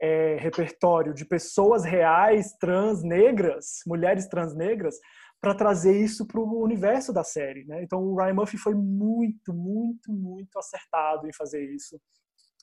[0.00, 4.96] é, repertório de pessoas reais, trans, negras, mulheres trans negras,
[5.42, 7.66] para trazer isso para o universo da série.
[7.66, 7.82] Né?
[7.82, 12.00] Então o Ryan Murphy foi muito, muito, muito acertado em fazer isso.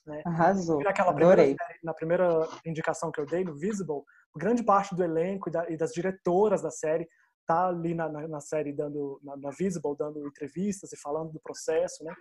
[0.06, 0.22] Né?
[0.24, 0.82] Arrasou.
[0.82, 1.54] naquela Adorei.
[1.54, 4.02] Primeira, na primeira indicação que eu dei no Visible,
[4.36, 7.08] grande parte do elenco e, da, e das diretoras da série
[7.46, 11.40] tá ali na, na, na série dando na, na, Visible dando entrevistas e falando do
[11.40, 12.14] processo, né?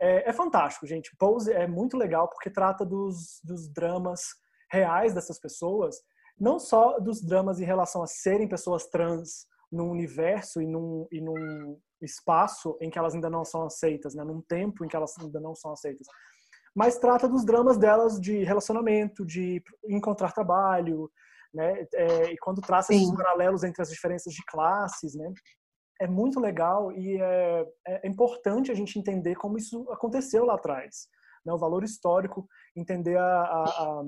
[0.00, 1.14] É, é, fantástico, gente.
[1.16, 4.22] Pose é muito legal porque trata dos, dos dramas
[4.70, 5.96] reais dessas pessoas,
[6.38, 11.20] não só dos dramas em relação a serem pessoas trans num universo e num, e
[11.20, 14.24] num espaço em que elas ainda não são aceitas, né?
[14.24, 16.06] Num tempo em que elas ainda não são aceitas,
[16.74, 21.10] mas trata dos dramas delas de relacionamento, de encontrar trabalho,
[21.52, 21.86] né?
[21.94, 23.02] É, e quando traça Sim.
[23.02, 25.32] esses paralelos entre as diferenças de classes, né?
[26.00, 31.06] É muito legal e é, é importante a gente entender como isso aconteceu lá atrás,
[31.44, 31.52] né?
[31.52, 34.02] O valor histórico, entender a, a, a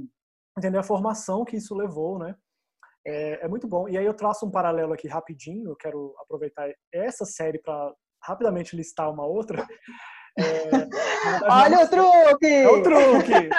[0.58, 2.34] entender a formação que isso levou, né?
[3.06, 3.88] É, é, muito bom.
[3.88, 5.70] E aí eu traço um paralelo aqui rapidinho.
[5.70, 7.92] Eu quero aproveitar essa série para
[8.22, 9.66] rapidamente listar uma outra.
[10.36, 10.84] É,
[11.49, 12.47] Olha o truque!
[12.47, 13.51] É o truque!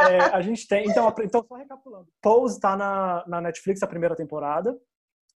[0.00, 0.88] É, a gente tem.
[0.88, 2.06] Então, então só recapitulando.
[2.22, 4.76] Pose está na, na Netflix a primeira temporada,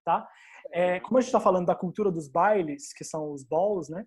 [0.04, 0.28] tá?
[0.72, 4.04] É, como a gente está falando da cultura dos bailes, que são os balls, né?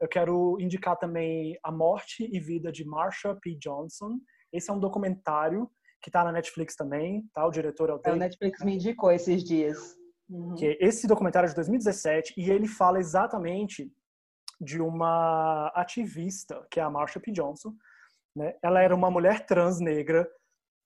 [0.00, 3.56] Eu quero indicar também A Morte e Vida de Marsha P.
[3.56, 4.18] Johnson.
[4.52, 5.68] Esse é um documentário
[6.00, 7.46] que está na Netflix também, tá?
[7.46, 8.10] O diretor é o David.
[8.10, 9.96] É, o Netflix me indicou esses dias.
[10.28, 10.54] Uhum.
[10.54, 13.90] Que esse documentário é de 2017 e ele fala exatamente
[14.60, 17.30] de uma ativista, que é a Marsha P.
[17.30, 17.74] Johnson.
[18.34, 18.54] Né?
[18.62, 20.28] Ela era uma mulher trans negra,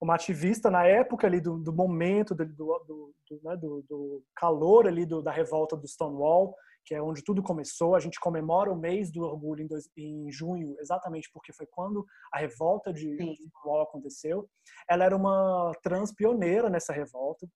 [0.00, 3.56] uma ativista na época ali do, do momento do, do, do, né?
[3.56, 6.54] do calor ali da revolta do Stonewall,
[6.84, 7.94] que é onde tudo começou.
[7.94, 12.04] A gente comemora o mês do orgulho em, dois, em junho, exatamente porque foi quando
[12.32, 14.48] a revolta de Stonewall aconteceu.
[14.88, 17.46] Ela era uma trans pioneira nessa revolta,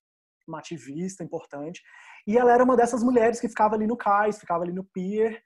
[0.46, 1.82] uma ativista importante,
[2.26, 5.42] e ela era uma dessas mulheres que ficava ali no cais, ficava ali no pier,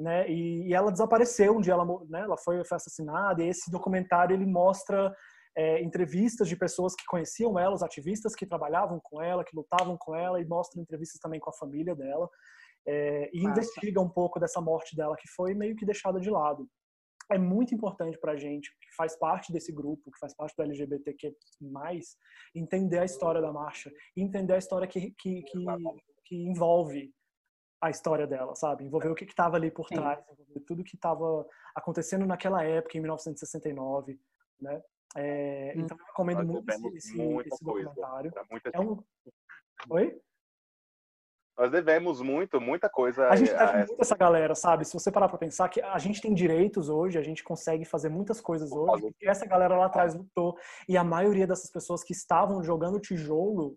[0.00, 0.28] né?
[0.30, 3.42] E, e, ela desapareceu um dia, ela, né, ela foi, foi assassinada.
[3.42, 5.14] E esse documentário ele mostra
[5.56, 9.96] é, entrevistas de pessoas que conheciam ela, os ativistas que trabalhavam com ela, que lutavam
[9.98, 12.28] com ela, e mostra entrevistas também com a família dela.
[12.88, 16.66] É, e investiga um pouco dessa morte dela que foi meio que deixada de lado.
[17.30, 20.62] É muito importante para a gente, que faz parte desse grupo, que faz parte do
[20.64, 21.36] LGBTQ+,
[22.54, 25.64] entender a história da marcha, entender a história que, que, que,
[26.24, 27.12] que envolve
[27.80, 28.84] a história dela, sabe?
[28.84, 33.00] Envolver o que estava ali por trás, envolver tudo que estava acontecendo naquela época, em
[33.00, 34.20] 1969,
[34.60, 34.82] né?
[35.16, 35.80] É, hum.
[35.80, 38.32] Então, eu recomendo muito esse, esse documentário.
[38.72, 39.02] É um...
[39.88, 40.20] Oi?
[41.58, 43.28] Nós devemos muito, muita coisa.
[43.28, 43.86] A gente deve a...
[43.86, 44.84] muito essa galera, sabe?
[44.84, 48.08] Se você parar para pensar que a gente tem direitos hoje, a gente consegue fazer
[48.08, 50.56] muitas coisas hoje, porque essa galera lá atrás lutou.
[50.88, 53.76] E a maioria dessas pessoas que estavam jogando tijolo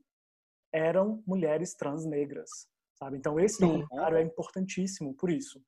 [0.72, 2.72] eram mulheres trans negras
[3.04, 3.18] sabe?
[3.18, 3.68] Então esse Sim.
[3.68, 5.62] documentário é importantíssimo por isso,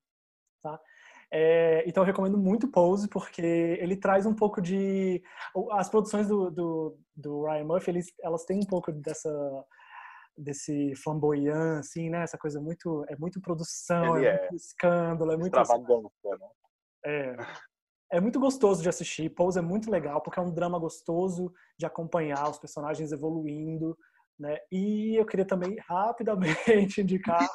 [0.62, 0.80] tá?
[1.32, 5.24] É, então eu recomendo muito Pose porque ele traz um pouco de
[5.72, 9.66] as produções do, do, do Ryan Murphy eles, elas têm um pouco dessa
[10.38, 15.38] desse flamboyant assim né essa coisa muito é muito produção é, é, muito escândalo é
[15.38, 16.48] muito né?
[17.06, 17.36] é
[18.12, 21.88] é muito gostoso de assistir Pose é muito legal porque é um drama gostoso de
[21.88, 23.98] acompanhar os personagens evoluindo
[24.40, 24.58] né?
[24.72, 27.48] E eu queria também rapidamente indicar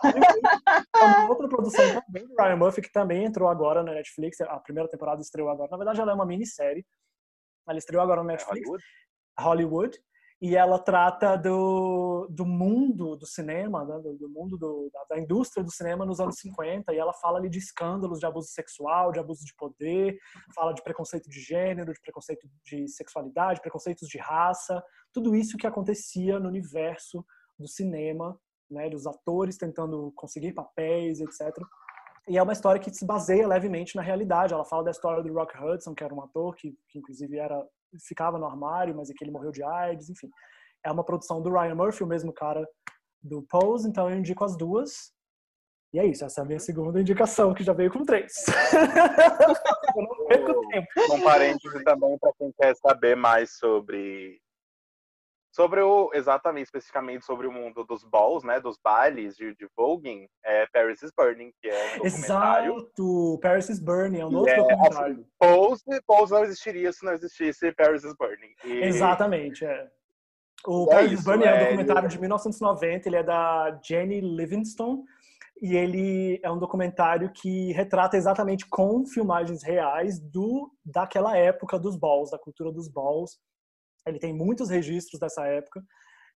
[0.96, 4.40] uma outra produção também do Ryan Murphy, que também entrou agora na Netflix.
[4.40, 5.70] A primeira temporada estreou agora.
[5.70, 6.84] Na verdade, ela é uma minissérie.
[7.68, 8.66] Ela estreou agora na é Netflix.
[8.66, 8.84] É Hollywood.
[9.38, 10.02] Hollywood.
[10.40, 13.98] E ela trata do, do mundo do cinema, né?
[13.98, 17.38] do, do, mundo do, da, da, indústria do cinema nos anos 50, e ela fala
[17.38, 20.18] ali de escândalos de abuso sexual, de abuso de poder,
[20.54, 24.82] fala de preconceito de gênero, de preconceito de sexualidade, preconceitos de raça,
[25.12, 27.22] tudo isso que acontecia no universo
[27.58, 28.38] do cinema,
[28.70, 28.88] né?
[28.88, 31.54] dos atores tentando conseguir papéis, etc.
[32.26, 34.54] E é uma história que se baseia levemente na realidade.
[34.54, 37.62] Ela fala da história do Rock Hudson, que era um ator que, que inclusive era
[38.06, 40.28] ficava no armário, mas é que ele morreu de AIDS, enfim.
[40.84, 42.66] É uma produção do Ryan Murphy, o mesmo cara
[43.22, 45.12] do Pose, então eu indico as duas.
[45.92, 48.32] E é isso, essa é a minha segunda indicação, que já veio com três.
[49.96, 50.86] eu não perco tempo.
[51.12, 54.40] Um parêntese também para quem quer saber mais sobre
[55.60, 60.26] Sobre o, exatamente, especificamente sobre o mundo dos balls, né, dos bailes de, de voguing,
[60.42, 62.76] é Paris is Burning, que é um documentário.
[62.76, 63.38] Exato!
[63.42, 65.14] Paris is Burning, é um outro é, documentário.
[65.16, 68.54] Assim, Pose, Pose não existiria se não existisse Paris is Burning.
[68.64, 68.86] E...
[68.86, 69.86] Exatamente, é.
[70.66, 74.22] O é Paris is Burning é, um é, documentário de 1990, ele é da Jenny
[74.22, 75.04] Livingston,
[75.60, 81.96] e ele é um documentário que retrata exatamente com filmagens reais do daquela época dos
[81.96, 83.38] balls, da cultura dos balls,
[84.06, 85.84] ele tem muitos registros dessa época,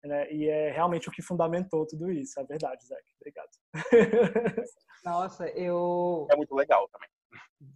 [0.03, 0.31] né?
[0.31, 2.39] E é realmente o que fundamentou tudo isso.
[2.39, 2.97] É verdade, Zé.
[3.19, 3.49] Obrigado.
[5.05, 6.27] Nossa, eu.
[6.31, 7.09] É muito legal também.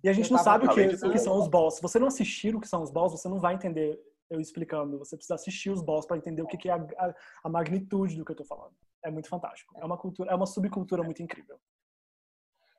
[0.03, 1.75] E a gente não sabe o que, o que são os boss.
[1.75, 4.99] Se você não assistir o que são os boss, você não vai entender eu explicando.
[4.99, 7.13] Você precisa assistir os boss para entender o que, que é a, a,
[7.45, 8.75] a, magnitude do que eu estou falando.
[9.03, 9.73] É muito fantástico.
[9.77, 11.59] É uma cultura, é uma subcultura muito incrível.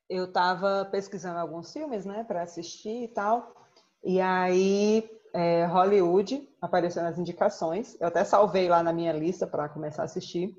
[0.09, 3.55] Eu estava pesquisando alguns filmes, né, para assistir e tal.
[4.03, 7.97] E aí é, Hollywood apareceu nas indicações.
[8.01, 10.53] Eu até salvei lá na minha lista para começar a assistir.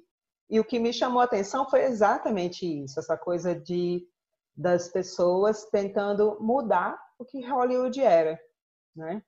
[0.49, 4.07] E o que me chamou a atenção foi exatamente isso, essa coisa de
[4.55, 8.39] das pessoas tentando mudar o que Hollywood era,
[8.95, 9.21] né?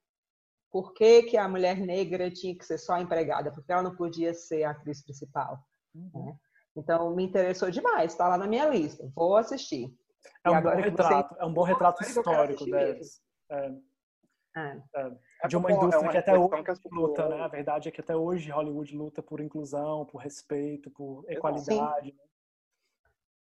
[0.70, 3.52] Por que, que a mulher negra tinha que ser só empregada?
[3.52, 5.60] Porque ela não podia ser a atriz principal.
[5.93, 6.26] Uhum.
[6.26, 6.36] Né?
[6.76, 9.10] Então, me interessou demais, está lá na minha lista.
[9.16, 9.93] Vou assistir.
[10.45, 11.41] É um, bom retrato, você...
[11.41, 13.22] é um bom retrato histórico deles.
[13.49, 13.72] É.
[14.56, 14.82] É.
[14.95, 15.12] É,
[15.47, 17.41] de uma indústria é uma que até hoje que luta, né?
[17.41, 22.17] A verdade é que até hoje Hollywood luta por inclusão, por respeito, por equalidade, sim.
[22.17, 22.23] Né?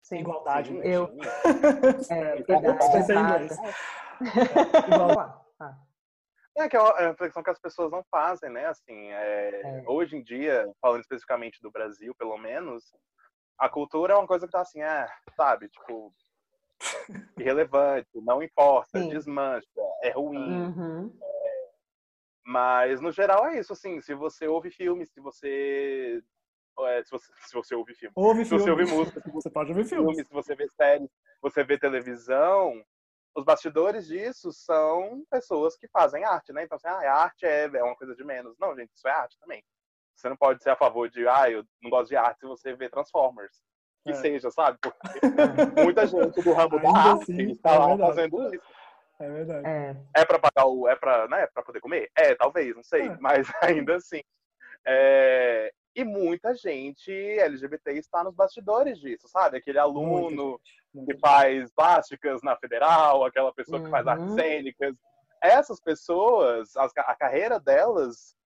[0.02, 0.18] Sim.
[0.20, 0.68] igualdade.
[0.68, 0.78] Sim.
[0.78, 0.82] Né?
[0.86, 1.10] Eu...
[2.10, 2.38] é,
[6.58, 8.66] é, que é uma reflexão que as pessoas não fazem, né?
[8.66, 9.84] Assim, é, é.
[9.86, 12.84] hoje em dia, falando especificamente do Brasil, pelo menos,
[13.58, 16.12] a cultura é uma coisa que tá assim, é, sabe, tipo,
[17.38, 19.08] irrelevante, não importa, Sim.
[19.08, 19.68] desmancha,
[20.02, 20.38] é ruim.
[20.38, 21.18] Uhum.
[21.22, 21.37] É,
[22.48, 26.24] mas no geral é isso, assim, se você ouve filmes, se você
[26.80, 28.14] é, se, você, se você ouve filme.
[28.16, 28.64] Ouve se filme.
[28.64, 30.26] você ouve música, se você, pode ouvir filmes.
[30.26, 31.10] se você vê séries,
[31.42, 32.82] você vê televisão,
[33.36, 36.62] os bastidores disso são pessoas que fazem arte, né?
[36.64, 38.56] Então, assim, ah, a arte é, é uma coisa de menos.
[38.58, 39.62] Não, gente, isso é arte também.
[40.16, 42.74] Você não pode ser a favor de, ah, eu não gosto de arte se você
[42.74, 43.60] vê Transformers
[44.04, 44.14] que é.
[44.14, 44.78] seja, sabe?
[44.80, 45.20] Porque
[45.84, 48.10] muita gente do ramo da arte assim, está é lá verdade.
[48.10, 48.64] fazendo isso.
[49.20, 49.66] É verdade.
[49.66, 50.88] É, é para pagar o.
[50.88, 52.10] É para né, pra poder comer?
[52.16, 53.08] É, talvez, não sei.
[53.08, 53.16] É.
[53.20, 54.20] Mas ainda assim.
[54.86, 59.58] É, e muita gente LGBT está nos bastidores disso, sabe?
[59.58, 60.60] Aquele aluno
[61.04, 63.84] que faz plásticas na federal, aquela pessoa uhum.
[63.84, 64.34] que faz artes uhum.
[64.34, 64.94] cênicas.
[65.42, 68.36] Essas pessoas, a, a carreira delas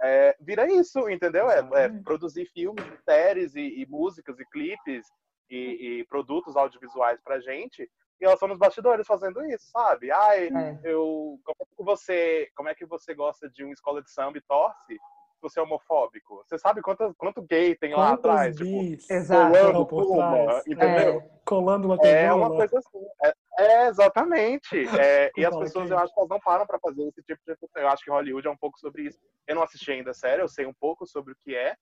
[0.00, 1.50] é, vira isso, entendeu?
[1.50, 5.06] É, é, produzir filmes, séries e, e músicas e clipes
[5.50, 7.90] e, e, produtos audiovisuais pra gente.
[8.20, 10.10] E elas estão nos bastidores fazendo isso, sabe?
[10.10, 10.80] Ai, é.
[10.82, 11.38] eu.
[11.44, 12.50] Como é que você.
[12.56, 14.94] Como é que você gosta de uma escola de samba e torce?
[14.94, 16.42] Se você é homofóbico.
[16.44, 18.56] Você sabe quanto, quanto gay tem lá atrás?
[18.56, 18.98] Tipo,
[19.28, 21.20] colando pluma, entendeu?
[21.20, 21.30] É.
[21.44, 23.06] Colando uma É uma coisa assim.
[23.22, 24.68] É, é, exatamente.
[25.00, 27.56] É, e as pessoas, eu acho que elas não param para fazer esse tipo de
[27.76, 29.20] Eu acho que Hollywood é um pouco sobre isso.
[29.46, 31.76] Eu não assisti ainda a série, eu sei um pouco sobre o que é.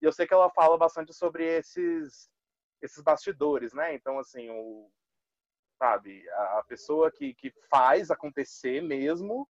[0.00, 2.30] E eu sei que ela fala bastante sobre esses,
[2.80, 3.94] esses bastidores, né?
[3.94, 4.90] Então, assim, o,
[5.82, 9.48] sabe, a pessoa que, que faz acontecer mesmo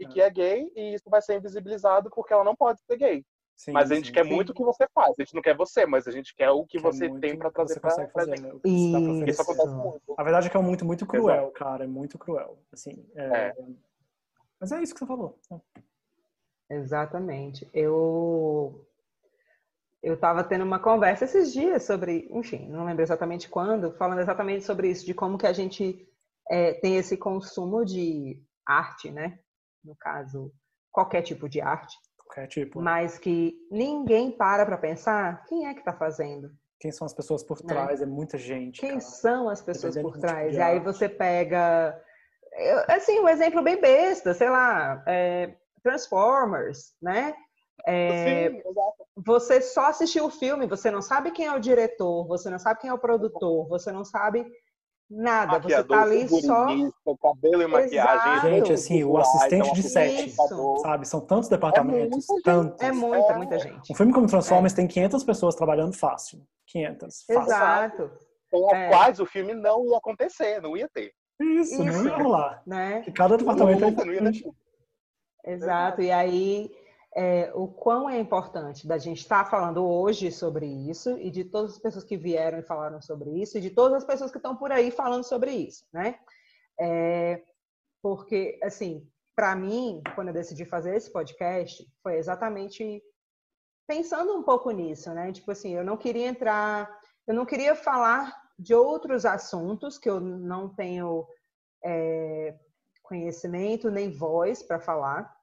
[0.00, 3.24] e que é gay, e isso vai ser invisibilizado porque ela não pode ser gay.
[3.56, 4.32] Sim, mas a gente sim, quer sim.
[4.32, 5.14] muito o que você faz.
[5.18, 7.50] A gente não quer você, mas a gente quer o que quer você tem para
[7.50, 8.40] trazer para fazer.
[8.40, 8.52] Né?
[8.64, 9.24] Isso.
[9.24, 10.14] isso acontece muito.
[10.16, 11.52] A verdade é que é muito, muito cruel, Exato.
[11.52, 11.84] cara.
[11.84, 12.58] É muito cruel.
[12.72, 13.24] Assim, é...
[13.24, 13.56] É.
[14.60, 15.38] Mas é isso que você falou.
[16.70, 17.68] Exatamente.
[17.72, 18.87] Eu
[20.02, 24.64] eu estava tendo uma conversa esses dias sobre, enfim, não lembro exatamente quando, falando exatamente
[24.64, 26.06] sobre isso, de como que a gente
[26.50, 29.38] é, tem esse consumo de arte, né?
[29.84, 30.52] No caso,
[30.90, 31.96] qualquer tipo de arte,
[32.28, 32.80] Qualquer tipo.
[32.80, 36.50] Mas que ninguém para para pensar quem é que está fazendo.
[36.78, 37.66] Quem são as pessoas por né?
[37.66, 38.00] trás?
[38.00, 38.06] Né?
[38.06, 38.80] É muita gente.
[38.80, 39.00] Quem cara.
[39.00, 40.54] são as pessoas por trás?
[40.54, 42.00] E aí você pega.
[42.88, 47.34] Assim, um exemplo bem besta, sei lá, é, Transformers, né?
[47.86, 48.62] É,
[49.16, 52.80] você só assistiu o filme, você não sabe quem é o diretor, você não sabe
[52.80, 54.46] quem é o produtor, você não sabe
[55.10, 55.52] nada.
[55.52, 56.66] Maquiador, você tá ali só.
[57.22, 58.32] Cabelo e maquiagem.
[58.32, 58.48] Exato.
[58.48, 60.34] Gente, assim, o assistente de set,
[60.82, 61.08] sabe?
[61.08, 62.28] São tantos departamentos.
[62.28, 62.80] É, tantos.
[62.82, 63.92] é muita, muita gente.
[63.92, 64.76] Um filme como Transformers é.
[64.76, 66.42] tem 500 pessoas trabalhando fácil.
[66.66, 67.24] 500.
[67.26, 67.42] Fácil.
[67.42, 68.10] Exato.
[68.50, 68.88] Com é.
[68.88, 71.12] quais o filme não ia acontecer, não ia ter.
[71.40, 72.02] Isso, Isso.
[72.02, 72.62] não ia rolar.
[72.66, 73.04] Né?
[73.14, 74.32] cada departamento não, não ia.
[75.44, 76.02] Exato.
[76.02, 76.70] E aí
[77.18, 81.44] é, o quão é importante da gente estar tá falando hoje sobre isso e de
[81.44, 84.36] todas as pessoas que vieram e falaram sobre isso e de todas as pessoas que
[84.36, 86.20] estão por aí falando sobre isso, né?
[86.80, 87.42] É,
[88.00, 89.04] porque, assim,
[89.34, 93.02] para mim, quando eu decidi fazer esse podcast, foi exatamente
[93.84, 95.32] pensando um pouco nisso, né?
[95.32, 96.88] Tipo assim, eu não queria entrar,
[97.26, 101.26] eu não queria falar de outros assuntos que eu não tenho
[101.84, 102.56] é,
[103.02, 105.36] conhecimento nem voz para falar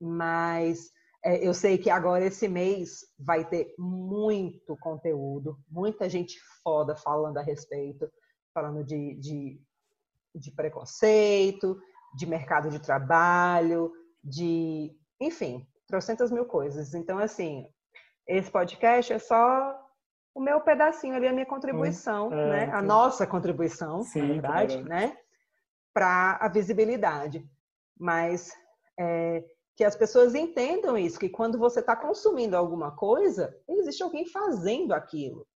[0.00, 0.92] mas
[1.24, 7.42] eu sei que agora esse mês vai ter muito conteúdo, muita gente foda falando a
[7.42, 8.10] respeito,
[8.52, 9.60] falando de, de,
[10.34, 11.80] de preconceito,
[12.14, 13.90] de mercado de trabalho,
[14.22, 16.94] de, enfim, trocentas mil coisas.
[16.94, 17.66] Então, assim,
[18.26, 19.80] esse podcast é só
[20.34, 22.72] o meu pedacinho ali, a minha contribuição, é, né?
[22.72, 25.16] A nossa contribuição, sim, na verdade, né?
[25.92, 27.48] Para a visibilidade.
[27.98, 28.52] Mas
[28.98, 29.44] é,
[29.76, 34.92] que as pessoas entendam isso, que quando você está consumindo alguma coisa, existe alguém fazendo
[34.92, 35.46] aquilo,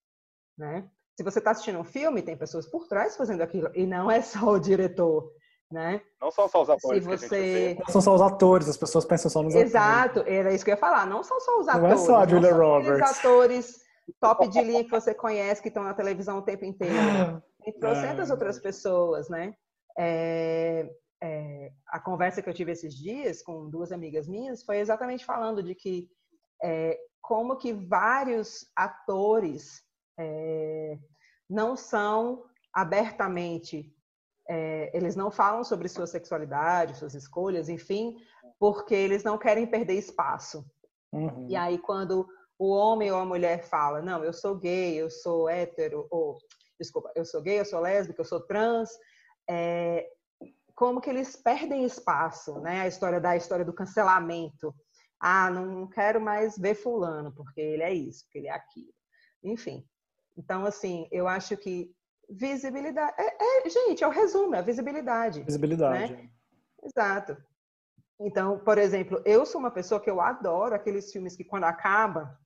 [0.57, 0.89] né?
[1.17, 4.21] Se você está assistindo um filme, tem pessoas por trás fazendo aquilo, e não é
[4.23, 5.33] só o diretor,
[5.71, 6.01] né?
[6.21, 7.05] Não são só os atores.
[7.05, 7.77] Se você...
[7.79, 10.35] Não são só os atores, as pessoas pensam só nos Exato, atores.
[10.35, 11.07] era isso que eu ia falar.
[11.07, 11.89] Não são só os atores.
[11.89, 13.11] Não é só a Julia Roberts.
[13.11, 13.89] Os atores
[14.21, 16.95] top de linha que você conhece, que estão na televisão o tempo inteiro.
[17.63, 19.55] Tem trocentas outras pessoas, né?
[19.99, 20.89] É,
[21.23, 25.63] é, a conversa que eu tive esses dias com duas amigas minhas foi exatamente falando
[25.63, 26.09] de que
[26.63, 29.83] é, como que vários atores
[30.19, 30.99] é,
[31.49, 33.95] não são abertamente
[34.49, 38.17] é, eles não falam sobre sua sexualidade, suas escolhas, enfim,
[38.59, 40.65] porque eles não querem perder espaço.
[41.13, 41.47] Uhum.
[41.49, 42.27] E aí, quando
[42.59, 46.39] o homem ou a mulher fala, não, eu sou gay, eu sou hétero, ou,
[46.81, 48.91] desculpa, eu sou gay, eu sou lésbica, eu sou trans,
[49.49, 50.09] é,
[50.79, 52.83] como que eles perdem espaço, né?
[52.83, 54.73] A história da história do cancelamento.
[55.19, 58.95] Ah, não quero mais ver fulano porque ele é isso, porque ele é aquilo.
[59.43, 59.85] Enfim.
[60.37, 61.93] Então, assim, eu acho que
[62.31, 63.13] visibilidade.
[63.19, 65.43] É, é gente, é o resumo, é a visibilidade.
[65.43, 66.13] Visibilidade.
[66.13, 66.31] Né?
[66.85, 67.37] Exato.
[68.21, 72.39] Então, por exemplo, eu sou uma pessoa que eu adoro aqueles filmes que quando acaba,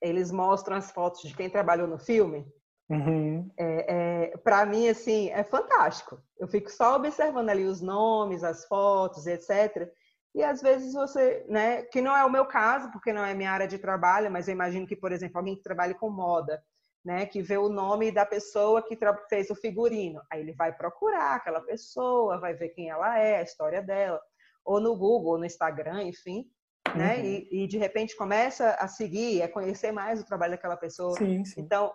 [0.00, 2.50] eles mostram as fotos de quem trabalhou no filme.
[2.92, 3.50] Uhum.
[3.56, 3.94] É,
[4.32, 6.20] é, para mim, assim, é fantástico.
[6.38, 9.90] Eu fico só observando ali os nomes, as fotos, etc.
[10.34, 13.50] E às vezes você, né, que não é o meu caso, porque não é minha
[13.50, 16.62] área de trabalho, mas eu imagino que, por exemplo, alguém que trabalhe com moda,
[17.04, 18.96] né, que vê o nome da pessoa que
[19.28, 23.42] fez o figurino, aí ele vai procurar aquela pessoa, vai ver quem ela é, a
[23.42, 24.20] história dela,
[24.64, 26.46] ou no Google, ou no Instagram, enfim,
[26.94, 27.24] né, uhum.
[27.24, 31.16] e, e, de repente começa a seguir, a conhecer mais o trabalho daquela pessoa.
[31.16, 31.60] Sim, sim.
[31.60, 31.92] Então,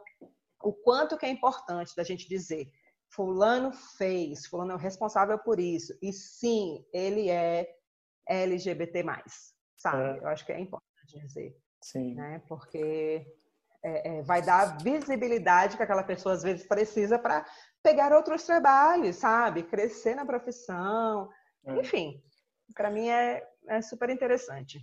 [0.61, 2.71] o quanto que é importante da gente dizer
[3.09, 7.67] fulano fez, fulano é o responsável por isso, e sim, ele é
[8.27, 9.03] LGBT+,
[9.77, 10.19] sabe?
[10.19, 10.23] É.
[10.23, 11.55] Eu acho que é importante dizer.
[11.81, 12.15] Sim.
[12.15, 12.41] Né?
[12.47, 13.25] Porque
[13.83, 17.45] é, é, vai dar visibilidade que aquela pessoa às vezes precisa para
[17.81, 19.63] pegar outros trabalhos, sabe?
[19.63, 21.29] Crescer na profissão.
[21.65, 21.79] É.
[21.79, 22.21] Enfim,
[22.75, 24.79] para mim é, é super interessante.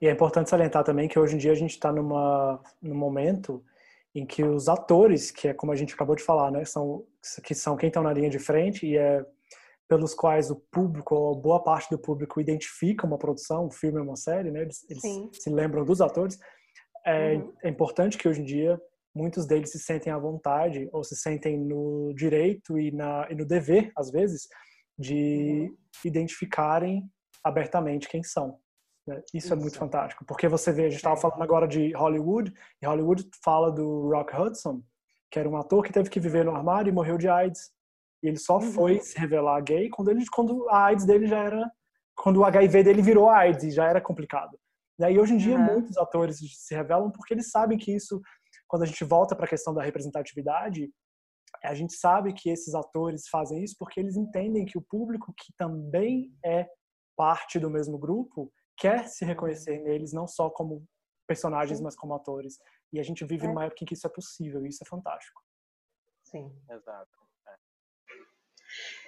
[0.00, 3.64] E é importante salientar também que hoje em dia a gente está numa num momento
[4.14, 7.04] em que os atores, que é como a gente acabou de falar, né, são
[7.44, 9.24] que são quem estão na linha de frente e é
[9.90, 14.14] pelos quais o público, ou boa parte do público identifica uma produção, um filme, uma
[14.14, 14.62] série, né?
[14.62, 16.38] Eles, eles se lembram dos atores.
[17.04, 17.52] É, uhum.
[17.64, 18.80] é, importante que hoje em dia
[19.12, 23.44] muitos deles se sentem à vontade ou se sentem no direito e, na, e no
[23.44, 24.46] dever, às vezes,
[24.96, 25.76] de uhum.
[26.04, 27.02] identificarem
[27.42, 28.60] abertamente quem são.
[29.06, 29.16] Né?
[29.34, 31.20] Isso, Isso, é muito fantástico, porque você vê, a gente estava é.
[31.20, 32.52] falando agora de Hollywood,
[32.82, 34.82] e Hollywood fala do Rock Hudson,
[35.30, 37.70] que era um ator que teve que viver no armário e morreu de AIDS.
[38.22, 38.72] E ele só uhum.
[38.72, 41.70] foi se revelar gay quando, ele, quando a AIDS dele já era.
[42.16, 44.58] Quando o HIV dele virou AIDS e já era complicado.
[44.98, 45.64] E hoje em dia, uhum.
[45.64, 48.20] muitos atores se revelam porque eles sabem que isso,
[48.68, 50.90] quando a gente volta para a questão da representatividade,
[51.64, 55.52] a gente sabe que esses atores fazem isso porque eles entendem que o público que
[55.56, 56.66] também é
[57.16, 60.84] parte do mesmo grupo quer se reconhecer neles, não só como
[61.28, 61.84] personagens, Sim.
[61.84, 62.58] mas como atores.
[62.92, 63.48] E a gente vive é.
[63.48, 65.40] numa época em que isso é possível, e isso é fantástico.
[66.24, 66.50] Sim.
[66.68, 67.18] Exato.
[67.46, 67.52] É.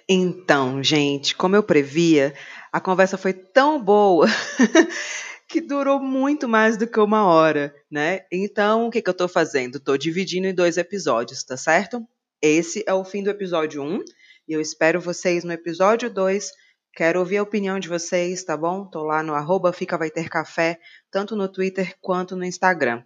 [0.07, 2.33] Então, gente, como eu previa,
[2.71, 4.27] a conversa foi tão boa
[5.49, 8.25] que durou muito mais do que uma hora, né?
[8.31, 9.79] Então, o que, que eu tô fazendo?
[9.79, 12.07] Tô dividindo em dois episódios, tá certo?
[12.41, 14.03] Esse é o fim do episódio 1
[14.47, 16.51] e eu espero vocês no episódio 2.
[16.95, 18.85] Quero ouvir a opinião de vocês, tá bom?
[18.85, 20.79] Tô lá no arroba Fica Vai Ter Café,
[21.09, 23.03] tanto no Twitter quanto no Instagram.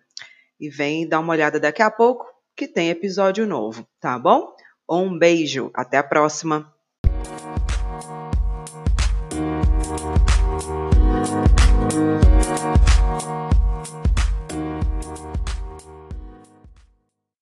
[0.60, 4.54] E vem dar uma olhada daqui a pouco, que tem episódio novo, tá bom?
[4.90, 6.77] Um beijo, até a próxima!